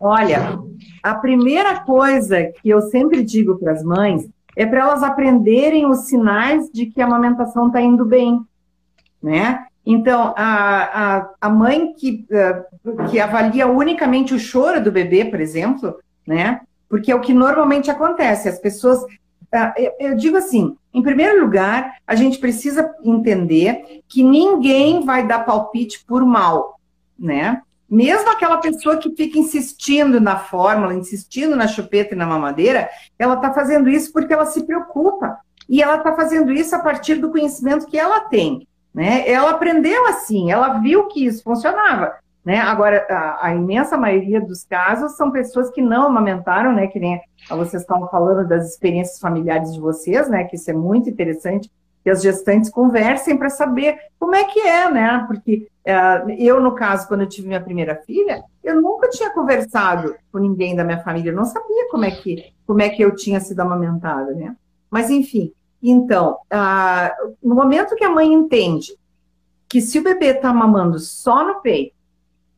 [0.00, 0.58] Olha,
[1.02, 6.06] a primeira coisa que eu sempre digo para as mães é para elas aprenderem os
[6.06, 8.40] sinais de que a amamentação está indo bem,
[9.22, 9.66] né?
[9.84, 12.64] Então, a, a, a mãe que, eh,
[13.08, 16.60] que avalia unicamente o choro do bebê, por exemplo, né?
[16.88, 18.48] Porque é o que normalmente acontece.
[18.48, 19.04] As pessoas.
[19.52, 25.40] Ah, eu digo assim: em primeiro lugar, a gente precisa entender que ninguém vai dar
[25.40, 26.80] palpite por mal,
[27.18, 27.60] né?
[27.88, 32.88] Mesmo aquela pessoa que fica insistindo na fórmula, insistindo na chupeta e na mamadeira,
[33.18, 35.38] ela está fazendo isso porque ela se preocupa.
[35.68, 38.66] E ela está fazendo isso a partir do conhecimento que ela tem.
[38.94, 39.28] Né?
[39.30, 42.14] Ela aprendeu assim, ela viu que isso funcionava.
[42.46, 42.58] Né?
[42.58, 46.86] Agora, a, a, imensa maioria dos casos são pessoas que não amamentaram, né?
[46.86, 47.20] Que nem
[47.50, 50.44] vocês estavam falando das experiências familiares de vocês, né?
[50.44, 51.68] Que isso é muito interessante
[52.04, 55.24] que as gestantes conversem para saber como é que é, né?
[55.26, 60.14] Porque uh, eu, no caso, quando eu tive minha primeira filha, eu nunca tinha conversado
[60.30, 63.12] com ninguém da minha família, eu não sabia como é que, como é que eu
[63.16, 64.54] tinha sido amamentada, né?
[64.88, 66.38] Mas, enfim, então,
[67.42, 68.96] no momento que a mãe entende
[69.68, 71.95] que se o bebê está mamando só no peito,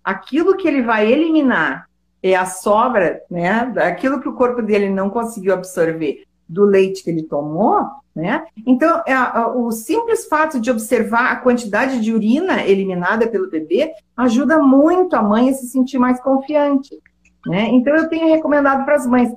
[0.09, 1.87] aquilo que ele vai eliminar
[2.23, 7.11] é a sobra, né, aquilo que o corpo dele não conseguiu absorver do leite que
[7.11, 7.87] ele tomou,
[8.17, 8.47] né?
[8.67, 9.15] Então, é,
[9.55, 15.23] o simples fato de observar a quantidade de urina eliminada pelo bebê ajuda muito a
[15.23, 16.99] mãe a se sentir mais confiante.
[17.47, 17.69] Né?
[17.69, 19.31] Então, eu tenho recomendado para as mães,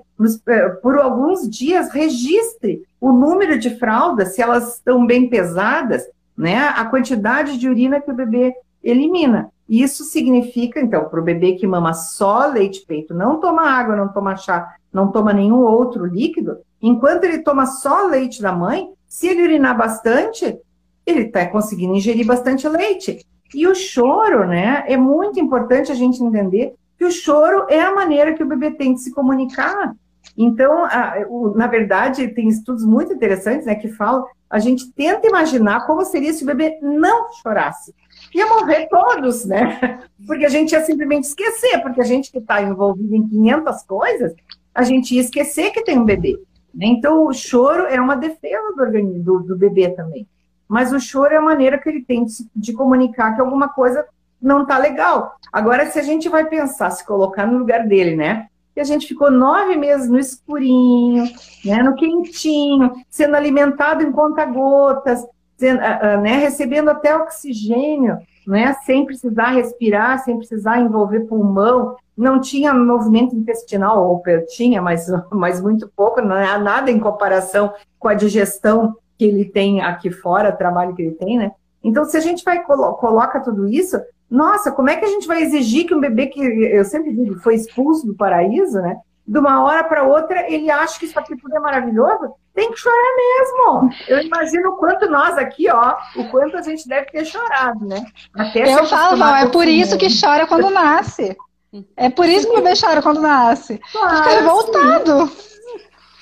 [0.47, 6.03] eh, por alguns dias, registre o número de fraldas, se elas estão bem pesadas,
[6.36, 6.69] né?
[6.69, 9.50] a quantidade de urina que o bebê elimina.
[9.72, 14.09] Isso significa, então, para o bebê que mama só leite peito, não toma água, não
[14.09, 19.30] toma chá, não toma nenhum outro líquido, enquanto ele toma só leite da mãe, se
[19.30, 20.59] ele urinar bastante,
[21.05, 23.26] ele está conseguindo ingerir bastante leite.
[23.55, 24.84] E o choro, né?
[24.88, 28.72] É muito importante a gente entender que o choro é a maneira que o bebê
[28.72, 29.93] tem de se comunicar.
[30.38, 35.28] Então, a, o, na verdade, tem estudos muito interessantes né, que falam, a gente tenta
[35.28, 37.95] imaginar como seria se o bebê não chorasse.
[38.34, 39.99] Ia morrer todos, né?
[40.25, 44.34] Porque a gente ia simplesmente esquecer, porque a gente que está envolvido em 500 coisas,
[44.73, 46.39] a gente ia esquecer que tem um bebê.
[46.73, 46.86] Né?
[46.86, 50.27] Então, o choro é uma defesa do organismo, do, do bebê também.
[50.67, 54.05] Mas o choro é a maneira que ele tem de, de comunicar que alguma coisa
[54.41, 55.36] não está legal.
[55.51, 58.47] Agora, se a gente vai pensar, se colocar no lugar dele, né?
[58.75, 61.25] E a gente ficou nove meses no escurinho,
[61.65, 65.25] né, no quentinho, sendo alimentado em conta-gotas,
[65.62, 73.36] né, recebendo até oxigênio, né, sem precisar respirar, sem precisar envolver pulmão, não tinha movimento
[73.36, 78.95] intestinal, ou tinha, mas, mas muito pouco, não é nada em comparação com a digestão
[79.18, 81.51] que ele tem aqui fora, o trabalho que ele tem, né?
[81.84, 83.99] Então, se a gente vai coloca tudo isso,
[84.30, 87.39] nossa, como é que a gente vai exigir que um bebê que, eu sempre digo,
[87.39, 88.97] foi expulso do paraíso, né?
[89.32, 92.34] De uma hora para outra, ele acha que isso aqui tudo é maravilhoso?
[92.53, 93.89] Tem que chorar mesmo.
[94.09, 98.03] Eu imagino o quanto nós aqui, ó, o quanto a gente deve ter chorado, né?
[98.36, 101.38] Até eu falo, Val, é por isso que chora quando nasce.
[101.95, 103.79] É por isso que o bebê chora quando nasce.
[103.93, 105.32] Claro, Fica revoltado.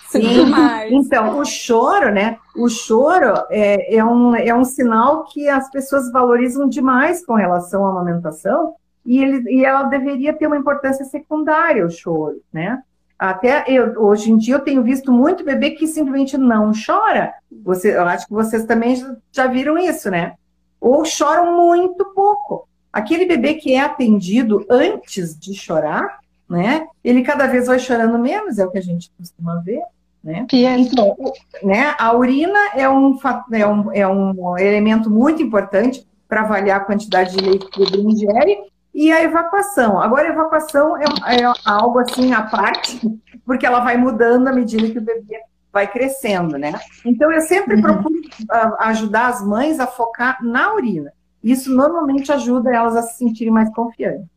[0.09, 0.45] Sim,
[0.91, 2.37] então, o choro, né?
[2.55, 7.87] O choro é, é, um, é um sinal que as pessoas valorizam demais com relação
[7.87, 12.83] à amamentação e, ele, e ela deveria ter uma importância secundária, o choro, né?
[13.19, 17.33] Até eu, hoje em dia eu tenho visto muito bebê que simplesmente não chora.
[17.63, 18.95] Você, eu acho que vocês também
[19.29, 20.35] já viram isso, né?
[20.79, 22.65] Ou choram muito pouco.
[22.93, 26.87] Aquele bebê que é atendido antes de chorar, né?
[27.03, 29.81] Ele cada vez vai chorando menos, é o que a gente costuma ver.
[30.23, 30.45] Né?
[30.51, 31.15] Então,
[31.63, 33.17] né, a urina é um,
[33.53, 37.89] é, um, é um elemento muito importante para avaliar a quantidade de leite que o
[37.89, 38.57] bebê ingere
[38.93, 39.99] e a evacuação.
[40.01, 42.99] Agora, a evacuação é, é, algo assim à parte,
[43.45, 45.39] porque ela vai mudando à medida que o bebê
[45.71, 46.73] vai crescendo, né?
[47.05, 47.81] Então, eu sempre uhum.
[47.81, 51.13] procuro uh, ajudar as mães a focar na urina.
[51.43, 54.27] Isso normalmente ajuda elas a se sentirem mais confiantes.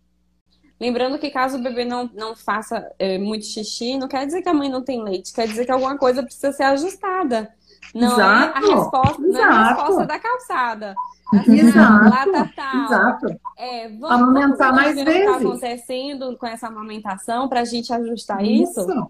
[0.79, 4.49] Lembrando que caso o bebê não, não faça é, muito xixi, não quer dizer que
[4.49, 7.51] a mãe não tem leite, quer dizer que alguma coisa precisa ser ajustada.
[7.95, 8.59] Não Exato.
[8.59, 9.33] é a resposta, Exato.
[9.33, 10.95] não é a resposta da calçada.
[11.33, 12.05] Assim, Exato.
[12.05, 12.85] Lata tal.
[12.85, 13.41] Exato.
[13.59, 15.09] É, vamos, Amamentar vamos mais vezes.
[15.09, 18.81] O que está acontecendo com essa amamentação para a gente ajustar isso?
[18.81, 19.09] isso?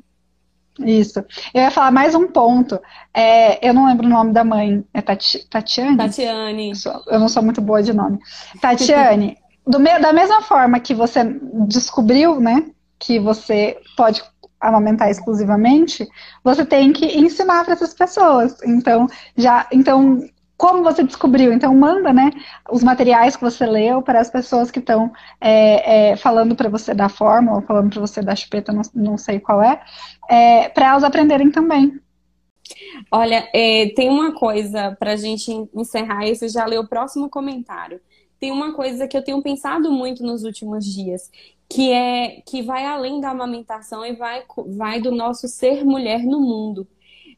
[0.81, 1.19] Isso.
[1.53, 2.81] Eu ia falar mais um ponto.
[3.13, 4.85] É, eu não lembro o nome da mãe.
[4.95, 5.97] É Tati, Tatiane?
[5.97, 6.73] Tatiane.
[7.09, 8.19] Eu não sou muito boa de nome.
[8.61, 11.25] Tatiane, me, da mesma forma que você
[11.67, 12.65] descobriu, né,
[12.99, 14.23] que você pode
[14.61, 16.09] amamentar exclusivamente,
[16.43, 18.57] você tem que ensinar para essas pessoas.
[18.65, 20.25] Então, já, então,
[20.63, 21.53] como você descobriu?
[21.53, 22.31] Então, manda, né,
[22.71, 26.95] os materiais que você leu para as pessoas que estão é, é, falando para você
[26.95, 29.83] da fórmula, falando para você da chupeta, não, não sei qual é,
[30.31, 32.01] é para elas aprenderem também.
[33.11, 38.01] Olha, é, tem uma coisa para a gente encerrar, você já leu o próximo comentário
[38.39, 41.31] tem uma coisa que eu tenho pensado muito nos últimos dias,
[41.69, 46.41] que é que vai além da amamentação e vai, vai do nosso ser mulher no
[46.41, 46.85] mundo.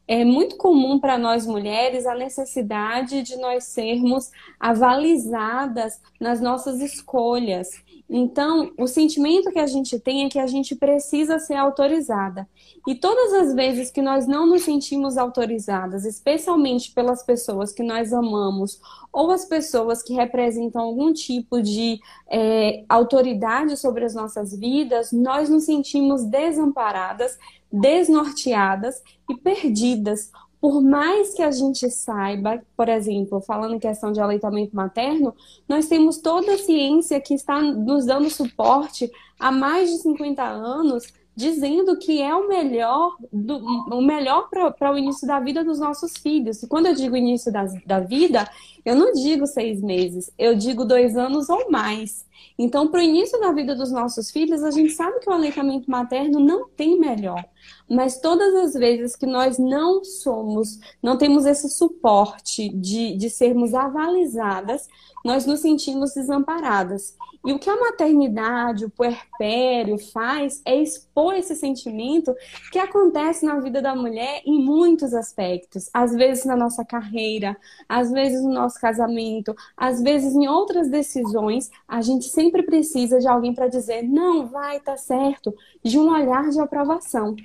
[0.07, 4.29] É muito comum para nós mulheres a necessidade de nós sermos
[4.59, 7.69] avalizadas nas nossas escolhas.
[8.07, 12.47] Então, o sentimento que a gente tem é que a gente precisa ser autorizada.
[12.87, 18.13] E todas as vezes que nós não nos sentimos autorizadas, especialmente pelas pessoas que nós
[18.13, 18.79] amamos
[19.11, 21.99] ou as pessoas que representam algum tipo de
[22.29, 27.39] é, autoridade sobre as nossas vidas, nós nos sentimos desamparadas,
[27.79, 30.31] desnorteadas e perdidas.
[30.59, 35.35] Por mais que a gente saiba, por exemplo, falando em questão de aleitamento materno,
[35.67, 41.13] nós temos toda a ciência que está nos dando suporte há mais de 50 anos
[41.35, 46.13] dizendo que é o melhor do, o melhor para o início da vida dos nossos
[46.17, 46.63] filhos.
[46.63, 48.49] E quando eu digo início da, da vida,
[48.85, 52.25] eu não digo seis meses, eu digo dois anos ou mais.
[52.57, 55.91] Então, para o início da vida dos nossos filhos, a gente sabe que o aleitamento
[55.91, 57.43] materno não tem melhor.
[57.89, 63.73] Mas todas as vezes que nós não somos, não temos esse suporte de, de sermos
[63.73, 64.87] avalizadas,
[65.23, 67.15] nós nos sentimos desamparadas.
[67.45, 72.35] E o que a maternidade, o puerpério faz é expor esse sentimento
[72.71, 75.87] que acontece na vida da mulher em muitos aspectos.
[75.93, 77.55] Às vezes na nossa carreira,
[77.87, 83.27] às vezes no nosso casamento, às vezes em outras decisões, a gente sempre precisa de
[83.27, 87.35] alguém para dizer: não, vai, tá certo, de um olhar de aprovação.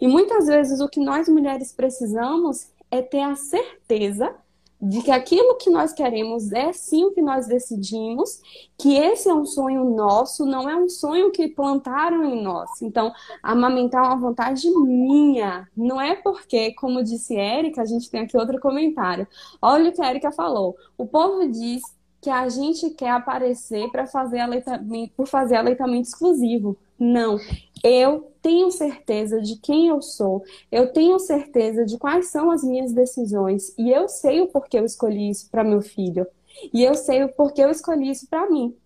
[0.00, 4.34] E muitas vezes o que nós mulheres precisamos é ter a certeza
[4.80, 8.40] de que aquilo que nós queremos é sim o que nós decidimos,
[8.78, 12.80] que esse é um sonho nosso, não é um sonho que plantaram em nós.
[12.80, 18.22] Então, amamentar é uma vontade minha, não é porque, como disse Érica, a gente tem
[18.22, 19.28] aqui outro comentário.
[19.60, 20.74] Olha o que a Érica falou.
[20.96, 21.82] O povo diz
[22.22, 26.76] que a gente quer aparecer para fazer aleitamento, por fazer aleitamento exclusivo.
[27.00, 27.38] Não,
[27.82, 32.92] eu tenho certeza de quem eu sou, eu tenho certeza de quais são as minhas
[32.92, 36.26] decisões e eu sei o porquê eu escolhi isso para meu filho.
[36.74, 38.76] E eu sei o porquê eu escolhi isso para mim.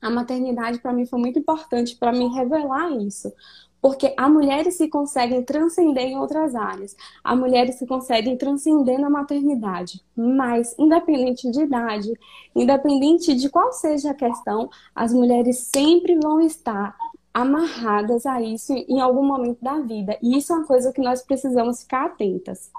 [0.00, 3.30] A maternidade para mim foi muito importante para me revelar isso,
[3.78, 9.10] porque há mulheres que conseguem transcender em outras áreas, há mulheres que conseguem transcender na
[9.10, 12.10] maternidade, mas independente de idade,
[12.56, 16.96] independente de qual seja a questão, as mulheres sempre vão estar
[17.34, 20.16] amarradas a isso em algum momento da vida.
[20.22, 22.70] E isso é uma coisa que nós precisamos ficar atentas.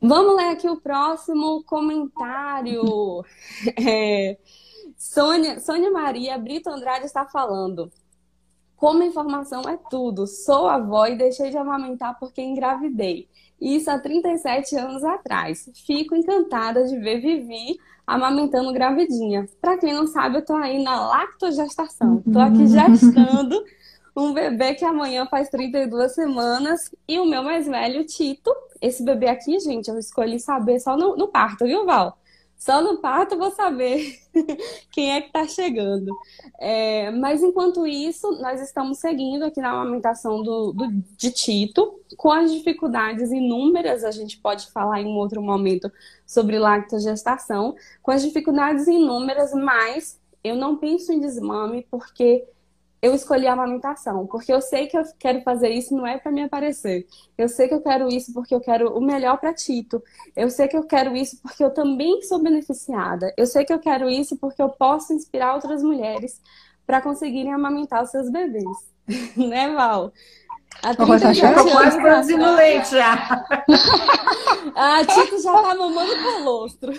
[0.00, 2.82] Vamos ler aqui o próximo comentário.
[3.76, 4.38] É,
[4.96, 7.92] Sônia, Sônia Maria Brito Andrade está falando.
[8.76, 10.26] Como informação é tudo.
[10.26, 13.28] Sou avó e deixei de amamentar porque engravidei.
[13.60, 15.70] Isso há 37 anos atrás.
[15.84, 17.78] Fico encantada de ver Vivi
[18.10, 19.48] amamentando gravidinha.
[19.60, 22.22] Para quem não sabe, eu tô aí na lactogestação.
[22.32, 23.62] Tô aqui gestando
[24.16, 28.52] um bebê que amanhã faz 32 semanas e o meu mais velho, Tito.
[28.82, 32.18] Esse bebê aqui, gente, eu escolhi saber só no, no parto, viu, Val?
[32.60, 34.20] Só no parto vou saber
[34.92, 36.14] quem é que está chegando.
[36.60, 42.30] É, mas enquanto isso, nós estamos seguindo aqui na amamentação do, do, de Tito, com
[42.30, 45.90] as dificuldades inúmeras, a gente pode falar em outro momento
[46.26, 52.44] sobre lactogestação, com as dificuldades inúmeras, mas eu não penso em desmame porque
[53.02, 56.30] eu escolhi a amamentação, porque eu sei que eu quero fazer isso não é para
[56.30, 57.06] me aparecer.
[57.36, 60.02] Eu sei que eu quero isso porque eu quero o melhor para Tito.
[60.36, 63.32] Eu sei que eu quero isso porque eu também sou beneficiada.
[63.38, 66.40] Eu sei que eu quero isso porque eu posso inspirar outras mulheres
[66.86, 68.66] para conseguirem amamentar os seus bebês.
[69.36, 70.12] né, Val?
[70.82, 73.14] A eu tô quase produzindo leite já.
[74.76, 76.92] A Tito já tá mamando colostro.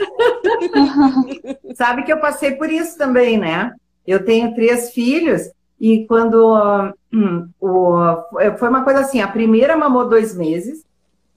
[1.75, 3.71] Sabe que eu passei por isso também, né?
[4.05, 5.43] Eu tenho três filhos
[5.81, 7.95] e quando hum, o,
[8.59, 10.85] foi uma coisa assim, a primeira mamou dois meses,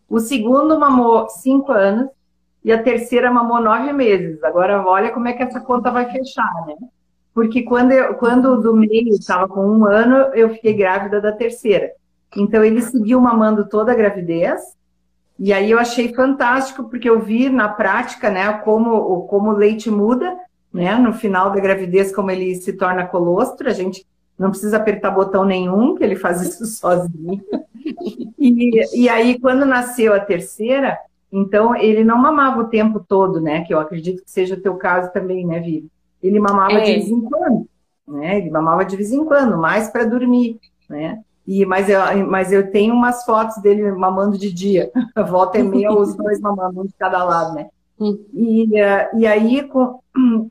[0.06, 2.10] o segundo mamou cinco anos
[2.62, 4.44] e a terceira mamou nove meses.
[4.44, 6.74] Agora olha como é que essa conta vai fechar, né?
[7.32, 11.92] Porque quando, eu, quando do meio estava com um ano, eu fiquei grávida da terceira.
[12.36, 14.60] Então ele seguiu mamando toda a gravidez.
[15.38, 19.90] E aí eu achei fantástico, porque eu vi na prática, né, como, como o leite
[19.90, 20.36] muda,
[20.70, 23.70] né, no final da gravidez, como ele se torna colostro.
[23.70, 24.06] A gente
[24.38, 27.42] não precisa apertar botão nenhum, que ele faz isso sozinho.
[28.38, 30.98] E, e aí, quando nasceu a terceira,
[31.30, 33.64] então ele não mamava o tempo todo, né?
[33.64, 35.88] Que eu acredito que seja o teu caso também, né, Vivi?
[36.22, 36.80] Ele mamava é.
[36.80, 37.68] de vez em quando,
[38.08, 38.38] né?
[38.38, 40.58] Ele mamava de vez em quando, mais para dormir,
[40.88, 41.20] né?
[41.46, 44.90] E, mas, eu, mas eu tenho umas fotos dele mamando de dia.
[45.28, 47.68] Volta e meia, os dois mamando, um de cada lado, né?
[47.98, 48.18] Hum.
[48.32, 48.68] E,
[49.16, 50.00] e aí, com,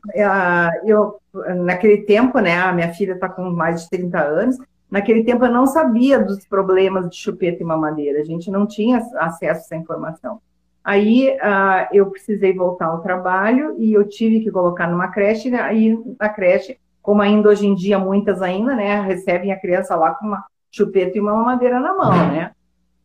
[0.85, 1.19] eu,
[1.63, 4.57] naquele tempo, né, a minha filha está com mais de 30 anos,
[4.89, 8.97] naquele tempo eu não sabia dos problemas de chupeta e mamadeira, a gente não tinha
[8.97, 10.39] acesso a essa informação.
[10.83, 15.61] Aí uh, eu precisei voltar ao trabalho e eu tive que colocar numa creche, né,
[15.61, 20.13] aí na creche, como ainda hoje em dia muitas ainda, né, recebem a criança lá
[20.13, 22.51] com uma chupeta e uma mamadeira na mão, né?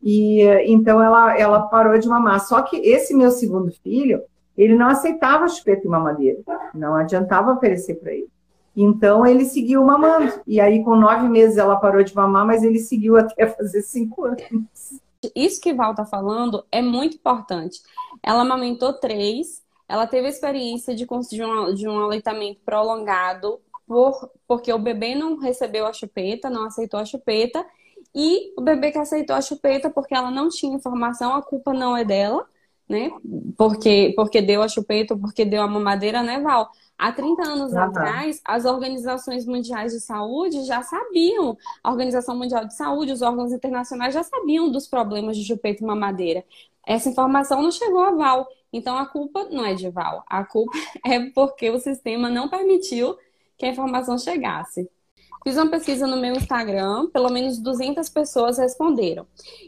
[0.01, 2.39] E então ela, ela parou de mamar.
[2.39, 4.21] Só que esse meu segundo filho,
[4.57, 6.39] ele não aceitava chupeta e mamadeira,
[6.73, 8.29] não adiantava oferecer para ele.
[8.75, 10.41] Então ele seguiu mamando.
[10.47, 14.25] E aí, com nove meses, ela parou de mamar, mas ele seguiu até fazer cinco
[14.25, 14.39] anos.
[15.35, 17.81] Isso que Val tá falando é muito importante.
[18.23, 24.29] Ela amamentou três, ela teve a experiência de, de, um, de um aleitamento prolongado, por,
[24.47, 27.65] porque o bebê não recebeu a chupeta, não aceitou a chupeta,
[28.15, 31.95] e o bebê que aceitou a chupeta porque ela não tinha informação, a culpa não
[31.95, 32.47] é dela
[32.89, 33.11] né?
[33.55, 36.71] Porque, porque deu a chupeta, porque deu a mamadeira, né, Val?
[36.97, 37.79] Há 30 anos uhum.
[37.79, 43.53] atrás, as organizações mundiais de saúde já sabiam, a Organização Mundial de Saúde, os órgãos
[43.53, 46.43] internacionais já sabiam dos problemas de chupeta e mamadeira.
[46.85, 48.47] Essa informação não chegou a Val.
[48.73, 50.71] Então a culpa não é de Val, a culpa
[51.05, 53.15] é porque o sistema não permitiu
[53.57, 54.89] que a informação chegasse.
[55.43, 59.25] Fiz uma pesquisa no meu Instagram, pelo menos 200 pessoas responderam.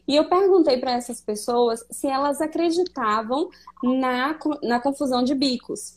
[0.08, 3.50] E eu perguntei para essas pessoas se elas acreditavam
[3.82, 5.96] na, na confusão de bicos.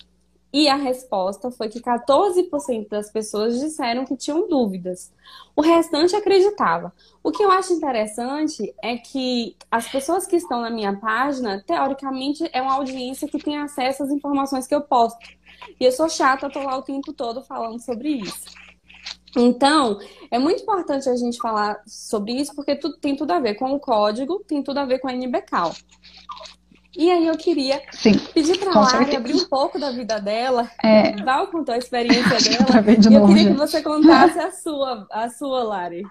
[0.52, 5.12] E a resposta foi que 14% das pessoas disseram que tinham dúvidas.
[5.56, 6.92] O restante acreditava.
[7.24, 12.48] O que eu acho interessante é que as pessoas que estão na minha página, teoricamente,
[12.52, 15.26] é uma audiência que tem acesso às informações que eu posto.
[15.80, 18.63] E eu sou chata, tô lá o tempo todo falando sobre isso.
[19.36, 19.98] Então,
[20.30, 23.72] é muito importante a gente falar sobre isso, porque tudo, tem tudo a ver com
[23.72, 25.72] o código, tem tudo a ver com a NBCal.
[26.96, 30.70] E aí eu queria Sim, pedir para a Lari abrir um pouco da vida dela.
[30.82, 31.16] É...
[31.24, 32.96] Val contou a experiência dela.
[32.96, 36.02] De e eu queria que você contasse a sua, a sua, Lari.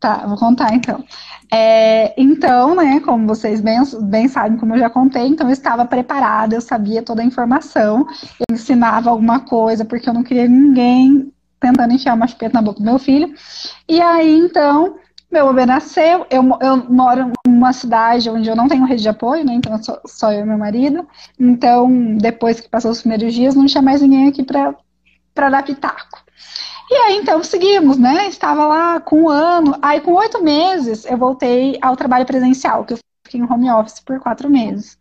[0.00, 1.04] Tá, vou contar então.
[1.52, 5.86] É, então, né, como vocês bem, bem sabem, como eu já contei, então eu estava
[5.86, 8.06] preparada, eu sabia toda a informação,
[8.40, 12.80] eu ensinava alguma coisa, porque eu não queria ninguém tentando enfiar uma chupeta na boca
[12.80, 13.32] do meu filho.
[13.88, 14.96] E aí, então,
[15.30, 19.44] meu bebê nasceu, eu, eu moro numa cidade onde eu não tenho rede de apoio,
[19.44, 19.54] né?
[19.54, 21.06] Então só, só eu e meu marido.
[21.38, 26.24] Então, depois que passou os primeiros dias, não tinha mais ninguém aqui para dar pitaco.
[26.88, 28.28] E aí, então, seguimos, né?
[28.28, 29.76] Estava lá com um ano.
[29.82, 34.00] Aí, com oito meses, eu voltei ao trabalho presencial, que eu fiquei em home office
[34.00, 34.96] por quatro meses.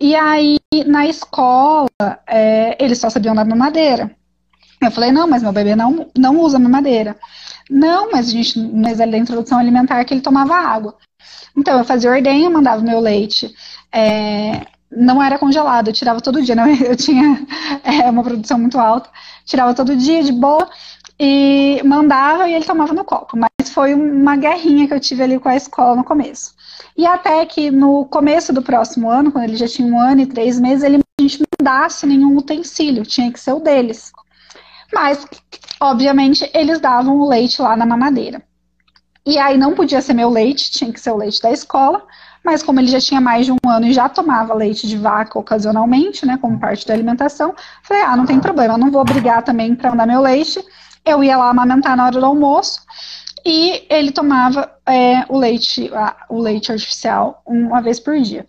[0.00, 1.88] E aí, na escola,
[2.24, 4.16] é, eles só sabiam dar mamadeira.
[4.80, 7.16] Eu falei, não, mas meu bebê não, não usa mamadeira.
[7.70, 10.96] Não, mas a gente, mas da introdução alimentar que ele tomava água.
[11.56, 13.52] Então, eu fazia ordenha, mandava meu leite.
[13.92, 16.64] É, não era congelado, eu tirava todo dia, né?
[16.80, 17.46] Eu tinha
[17.84, 19.10] é, uma produção muito alta,
[19.44, 20.68] tirava todo dia de boa
[21.18, 23.36] e mandava e ele tomava no copo.
[23.36, 26.54] Mas foi uma guerrinha que eu tive ali com a escola no começo.
[26.96, 30.26] E até que no começo do próximo ano, quando ele já tinha um ano e
[30.26, 34.12] três meses, ele a gente não dasse nenhum utensílio, tinha que ser o deles.
[34.92, 35.26] Mas,
[35.80, 38.42] obviamente, eles davam o leite lá na mamadeira.
[39.26, 42.02] E aí não podia ser meu leite, tinha que ser o leite da escola,
[42.42, 45.38] mas como ele já tinha mais de um ano e já tomava leite de vaca
[45.38, 49.74] ocasionalmente, né, como parte da alimentação, falei, ah, não tem problema, não vou brigar também
[49.74, 50.64] para dar meu leite.
[51.04, 52.80] Eu ia lá amamentar na hora do almoço
[53.44, 58.46] e ele tomava é, o leite, a, o leite artificial uma vez por dia.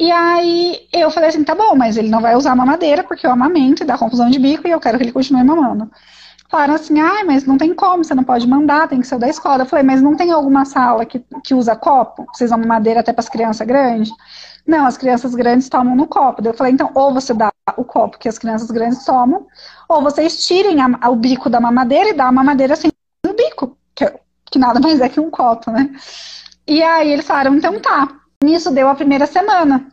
[0.00, 3.30] E aí eu falei assim, tá bom, mas ele não vai usar mamadeira porque eu
[3.30, 5.90] amamento e dá confusão de bico e eu quero que ele continue mamando.
[6.48, 9.28] Falaram assim, ai, mas não tem como, você não pode mandar, tem que ser da
[9.28, 9.62] escola.
[9.62, 12.26] Eu falei, mas não tem alguma sala que, que usa copo?
[12.32, 14.10] Vocês dão mamadeira até para as crianças grandes?
[14.66, 16.42] Não, as crianças grandes tomam no copo.
[16.42, 19.46] Eu falei, então, ou você dá o copo que as crianças grandes tomam,
[19.86, 22.90] ou vocês tirem a, o bico da mamadeira e dá a mamadeira sem
[23.26, 24.10] o bico, que,
[24.50, 25.90] que nada mais é que um copo, né?
[26.66, 28.19] E aí eles falaram, então tá.
[28.42, 29.92] Nisso deu a primeira semana.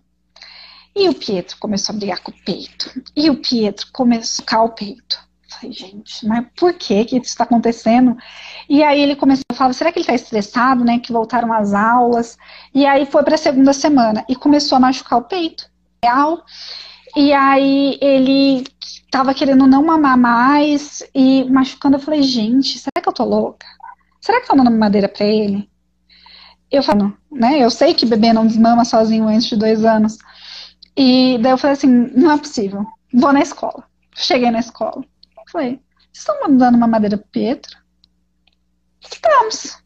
[0.95, 2.89] E o Pietro começou a brigar com o peito.
[3.15, 5.19] E o Pietro começou a ficar o peito.
[5.49, 8.15] Falei, gente, mas por que que isso está acontecendo?
[8.69, 10.97] E aí ele começou a falar, será que ele está estressado, né?
[10.99, 12.37] Que voltaram as aulas.
[12.73, 15.69] E aí foi para a segunda semana e começou a machucar o peito.
[16.03, 16.43] Real.
[17.15, 21.97] E aí ele estava querendo não mamar mais e machucando.
[21.97, 23.67] Eu falei, gente, será que eu tô louca?
[24.21, 25.69] Será que estão dando madeira para ele?
[26.71, 27.63] Eu falo, né?
[27.63, 30.17] Eu sei que bebê não desmama sozinho antes de dois anos.
[30.95, 32.85] E daí eu falei assim, não é possível.
[33.13, 33.83] Vou na escola.
[34.15, 35.03] Cheguei na escola.
[35.51, 35.79] Falei,
[36.11, 37.77] vocês estão dando uma madeira pro Pietro?
[39.01, 39.77] Estamos.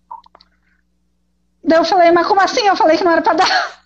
[1.64, 2.62] Daí eu falei, mas como assim?
[2.62, 3.48] Eu falei que não era pra dar.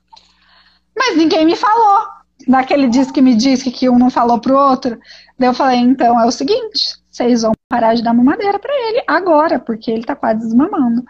[0.97, 2.07] Mas ninguém me falou.
[2.47, 4.97] Daquele diz que me diz que um não falou pro outro.
[5.37, 9.03] Daí eu falei, então é o seguinte, vocês vão parar de dar mamadeira para ele
[9.05, 11.03] agora, porque ele tá quase desmamando.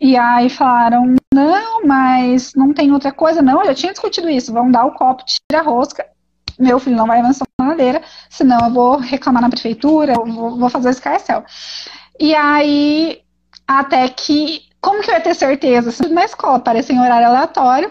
[0.00, 3.42] E aí falaram, não, mas não tem outra coisa.
[3.42, 4.52] Não, eu já tinha discutido isso.
[4.52, 6.06] Vão dar o copo, tira a rosca.
[6.58, 10.68] Meu filho não vai avançar na madeira, senão eu vou reclamar na prefeitura, vou, vou
[10.68, 11.44] fazer o escarcel.
[12.18, 13.22] E aí,
[13.66, 16.06] até que, como que eu ia ter certeza?
[16.10, 17.90] Na escola, aparecia em horário aleatório,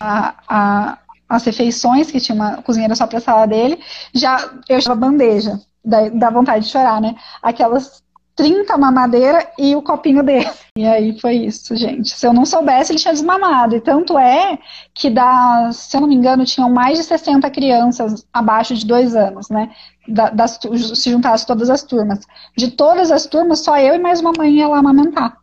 [0.00, 0.98] a, a,
[1.28, 3.78] as refeições, que tinha uma cozinheira só para a sala dele,
[4.12, 7.14] já eu achava bandeja, da, da vontade de chorar, né?
[7.40, 8.02] Aquelas
[8.42, 10.50] 30 mamadeira e o copinho dele.
[10.76, 12.10] E aí foi isso, gente.
[12.10, 13.76] Se eu não soubesse, ele tinha desmamado.
[13.76, 14.58] E tanto é
[14.92, 19.14] que, da, se eu não me engano, tinham mais de 60 crianças abaixo de dois
[19.14, 19.70] anos, né?
[20.08, 20.58] Da, das,
[20.96, 22.26] se juntasse todas as turmas.
[22.56, 25.36] De todas as turmas, só eu e mais uma mãe ia lá amamentar.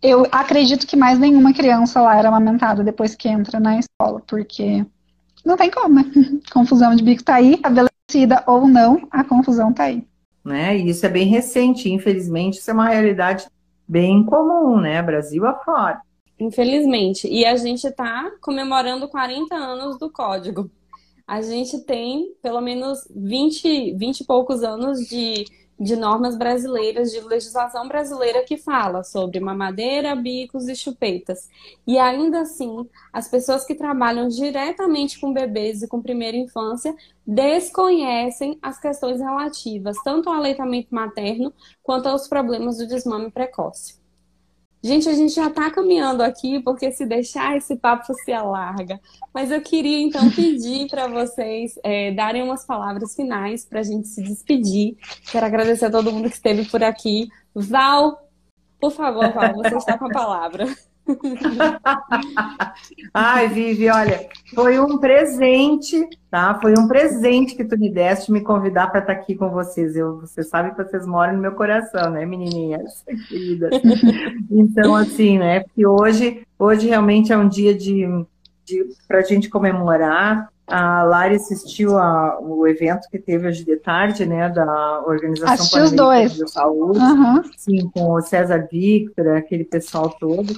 [0.00, 4.86] Eu acredito que mais nenhuma criança lá era amamentada depois que entra na escola, porque
[5.44, 6.04] não tem como, né?
[6.52, 10.04] Confusão de bico tá aí, estabelecida ou não, a confusão tá aí
[10.44, 10.76] né?
[10.76, 13.46] E isso é bem recente, infelizmente, isso é uma realidade
[13.86, 15.02] bem comum, né?
[15.02, 16.00] Brasil afora.
[16.38, 17.28] Infelizmente.
[17.28, 20.70] E a gente está comemorando 40 anos do código.
[21.26, 25.44] A gente tem pelo menos 20, 20 e poucos anos de,
[25.80, 31.48] de normas brasileiras, de legislação brasileira que fala sobre mamadeira, bicos e chupetas.
[31.86, 36.94] E ainda assim, as pessoas que trabalham diretamente com bebês e com primeira infância
[37.26, 41.52] desconhecem as questões relativas tanto ao aleitamento materno
[41.82, 43.99] quanto aos problemas do desmame precoce.
[44.82, 48.98] Gente, a gente já está caminhando aqui, porque se deixar esse papo se alarga.
[49.32, 54.08] Mas eu queria então pedir para vocês é, darem umas palavras finais para a gente
[54.08, 54.96] se despedir.
[55.30, 57.28] Quero agradecer a todo mundo que esteve por aqui.
[57.54, 58.26] Val,
[58.80, 60.66] por favor, Val, você está com a palavra.
[63.14, 66.58] Ai, Vivi, olha, foi um presente, tá?
[66.60, 69.96] Foi um presente que tu me deste me convidar para estar aqui com vocês.
[69.96, 73.70] Eu, você sabe que vocês moram no meu coração, né, menininhas queridas?
[74.50, 75.60] Então, assim, né?
[75.60, 78.06] Porque hoje, hoje realmente é um dia de,
[78.64, 84.24] de para a gente comemorar a Lari assistiu ao evento que teve hoje de tarde,
[84.24, 86.38] né, da Organização os dois.
[86.38, 87.42] da Saúde, uhum.
[87.56, 90.54] sim, com o César Victor, aquele pessoal todo.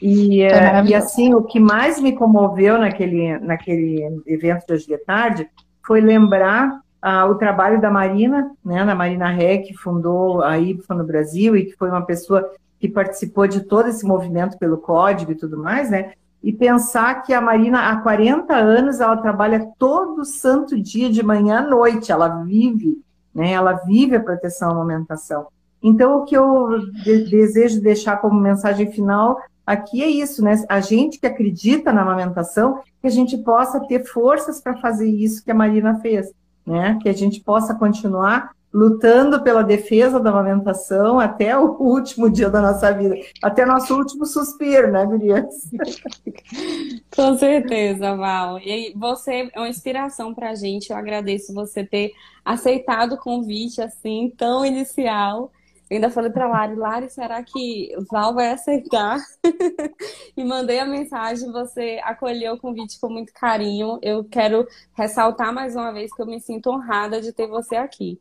[0.00, 4.98] E, uh, e assim, o que mais me comoveu naquele, naquele evento de hoje de
[4.98, 5.48] tarde
[5.84, 10.94] foi lembrar uh, o trabalho da Marina, né, da Marina Ré, que fundou a IBFA
[10.94, 12.48] no Brasil e que foi uma pessoa
[12.78, 16.12] que participou de todo esse movimento pelo código e tudo mais, né?
[16.42, 21.58] E pensar que a Marina, há 40 anos, ela trabalha todo santo dia, de manhã
[21.58, 22.98] à noite, ela vive,
[23.34, 23.52] né?
[23.52, 25.48] Ela vive a proteção à amamentação.
[25.82, 30.62] Então, o que eu de desejo deixar como mensagem final aqui é isso, né?
[30.68, 35.44] A gente que acredita na amamentação, que a gente possa ter forças para fazer isso
[35.44, 36.32] que a Marina fez,
[36.66, 36.98] né?
[37.02, 42.60] Que a gente possa continuar lutando pela defesa da amamentação até o último dia da
[42.60, 45.46] nossa vida, até nosso último suspiro, né, Gurias?
[47.14, 48.58] Com certeza, Val.
[48.58, 50.90] E você é uma inspiração para a gente.
[50.90, 52.12] Eu agradeço você ter
[52.44, 55.50] aceitado o convite assim, tão inicial.
[55.90, 59.18] Eu ainda falei para Lari, Lari, será que Val vai aceitar?
[60.36, 63.98] e mandei a mensagem, você acolheu o convite com muito carinho.
[64.00, 68.20] Eu quero ressaltar mais uma vez que eu me sinto honrada de ter você aqui.